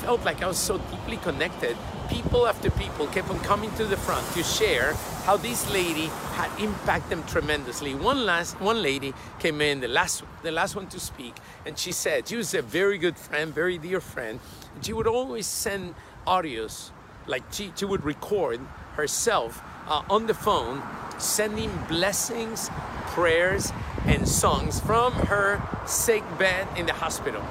felt 0.03 0.23
like 0.23 0.43
I 0.43 0.47
was 0.47 0.59
so 0.59 0.77
deeply 0.77 1.17
connected. 1.17 1.79
People 2.11 2.47
after 2.47 2.71
people 2.71 3.07
kept 3.07 3.31
on 3.31 3.41
coming 3.41 3.71
to 3.77 3.87
the 3.87 3.97
front 3.97 4.31
to 4.35 4.43
share 4.43 4.93
how 5.25 5.39
this 5.39 5.73
lady 5.73 6.11
had 6.37 6.51
impacted 6.61 7.09
them 7.09 7.25
tremendously. 7.27 7.95
One 7.95 8.27
last 8.27 8.61
one 8.61 8.83
lady 8.83 9.15
came 9.39 9.63
in, 9.63 9.81
the 9.81 9.89
last 9.89 10.25
the 10.43 10.53
last 10.53 10.77
one 10.77 10.89
to 10.89 11.01
speak, 11.01 11.35
and 11.65 11.79
she 11.79 11.93
said 11.93 12.29
she 12.29 12.37
was 12.37 12.53
a 12.53 12.61
very 12.61 12.99
good 12.99 13.17
friend, 13.17 13.55
very 13.55 13.79
dear 13.79 14.03
friend. 14.03 14.41
And 14.75 14.85
she 14.85 14.93
would 14.93 15.07
always 15.07 15.47
send 15.47 15.95
audios 16.27 16.91
like 17.27 17.45
she, 17.51 17.73
she 17.75 17.87
would 17.87 18.05
record 18.05 18.61
herself 18.93 19.63
uh, 19.87 20.03
on 20.11 20.27
the 20.27 20.35
phone 20.35 20.83
sending 21.19 21.71
blessings 21.89 22.71
prayers 23.19 23.73
and 24.07 24.29
songs 24.29 24.79
from 24.79 25.13
her 25.13 25.61
sick 25.89 26.23
bed 26.39 26.69
in 26.77 26.87
the 26.87 26.93
hospital 26.93 27.43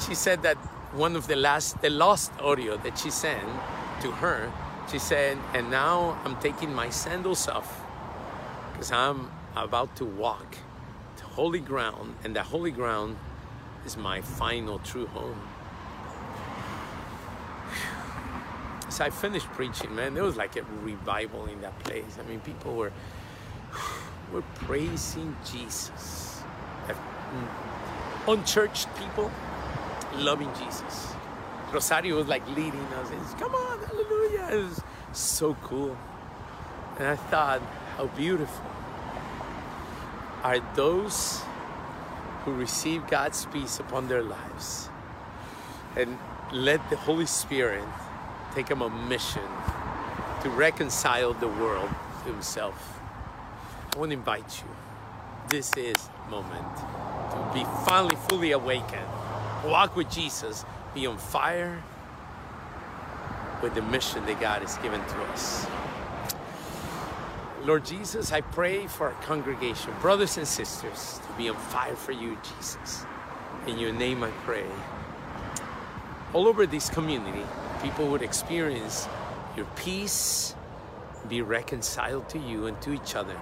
she 0.00 0.14
said 0.14 0.42
that 0.42 0.56
one 0.96 1.14
of 1.14 1.26
the 1.26 1.36
last 1.36 1.82
the 1.82 1.90
last 1.90 2.32
audio 2.40 2.78
that 2.78 2.96
she 2.98 3.10
sent 3.10 3.44
to 4.00 4.10
her 4.10 4.50
she 4.90 4.98
said 4.98 5.36
and 5.52 5.70
now 5.70 6.18
i'm 6.24 6.34
taking 6.40 6.72
my 6.72 6.88
sandals 6.88 7.46
off 7.46 7.84
because 8.72 8.90
i'm 8.90 9.30
about 9.54 9.94
to 9.94 10.06
walk 10.06 10.56
to 11.18 11.24
holy 11.24 11.60
ground 11.60 12.16
and 12.24 12.34
the 12.34 12.42
holy 12.42 12.70
ground 12.70 13.18
is 13.84 13.98
my 13.98 14.22
final 14.22 14.78
true 14.78 15.06
home 15.08 15.38
So 18.94 19.04
I 19.04 19.10
finished 19.10 19.46
preaching, 19.54 19.92
man. 19.96 20.14
There 20.14 20.22
was 20.22 20.36
like 20.36 20.54
a 20.54 20.62
revival 20.84 21.46
in 21.46 21.60
that 21.62 21.76
place. 21.80 22.16
I 22.16 22.22
mean, 22.28 22.38
people 22.38 22.76
were 22.76 22.92
were 24.32 24.42
praising 24.66 25.36
Jesus. 25.44 26.42
Mm, 26.88 27.48
unchurched 28.28 28.88
people 28.96 29.30
loving 30.16 30.50
Jesus. 30.54 31.14
Rosario 31.72 32.16
was 32.16 32.28
like 32.28 32.46
leading 32.48 32.86
us. 32.94 33.34
Come 33.34 33.54
on, 33.54 33.78
hallelujah. 33.80 34.48
It 34.52 34.64
was 34.64 34.80
so 35.12 35.54
cool. 35.62 35.96
And 36.98 37.08
I 37.08 37.16
thought, 37.16 37.60
how 37.96 38.06
beautiful 38.06 38.64
are 40.42 40.60
those 40.74 41.40
who 42.44 42.52
receive 42.52 43.06
God's 43.06 43.46
peace 43.46 43.80
upon 43.80 44.08
their 44.08 44.22
lives 44.22 44.88
and 45.96 46.18
let 46.52 46.88
the 46.90 46.96
Holy 46.96 47.26
Spirit 47.26 47.84
take 48.54 48.68
him 48.68 48.82
a 48.82 48.90
mission 48.90 49.42
to 50.42 50.50
reconcile 50.50 51.32
the 51.32 51.48
world 51.48 51.88
to 52.24 52.32
himself. 52.32 53.00
I 53.94 53.98
want 53.98 54.10
to 54.12 54.16
invite 54.18 54.62
you. 54.62 54.70
This 55.48 55.76
is 55.76 56.10
moment 56.30 56.76
to 56.76 57.50
be 57.54 57.64
finally 57.86 58.16
fully 58.28 58.52
awakened. 58.52 59.06
Walk 59.66 59.96
with 59.96 60.10
Jesus. 60.10 60.64
Be 60.94 61.06
on 61.06 61.18
fire. 61.18 61.82
with 63.62 63.74
the 63.74 63.82
mission 63.82 64.24
that 64.26 64.40
God 64.40 64.62
has 64.62 64.76
given 64.78 65.00
to 65.00 65.22
us. 65.32 65.66
Lord 67.64 67.84
Jesus, 67.84 68.32
I 68.32 68.42
pray 68.42 68.86
for 68.86 69.08
our 69.08 69.22
congregation, 69.22 69.92
brothers 70.00 70.38
and 70.38 70.48
sisters, 70.48 71.20
to 71.26 71.32
be 71.38 71.48
on 71.48 71.56
fire 71.56 71.96
for 71.96 72.12
you, 72.12 72.38
Jesus. 72.44 73.04
In 73.66 73.78
your 73.78 73.92
name 73.92 74.24
I 74.24 74.30
pray. 74.44 74.66
All 76.34 76.48
over 76.48 76.66
this 76.66 76.90
community, 76.90 77.44
people 77.82 78.08
would 78.08 78.22
experience 78.22 79.08
your 79.56 79.66
peace, 79.76 80.54
be 81.28 81.42
reconciled 81.42 82.28
to 82.30 82.38
you 82.38 82.66
and 82.66 82.80
to 82.82 82.92
each 82.92 83.16
other. 83.16 83.36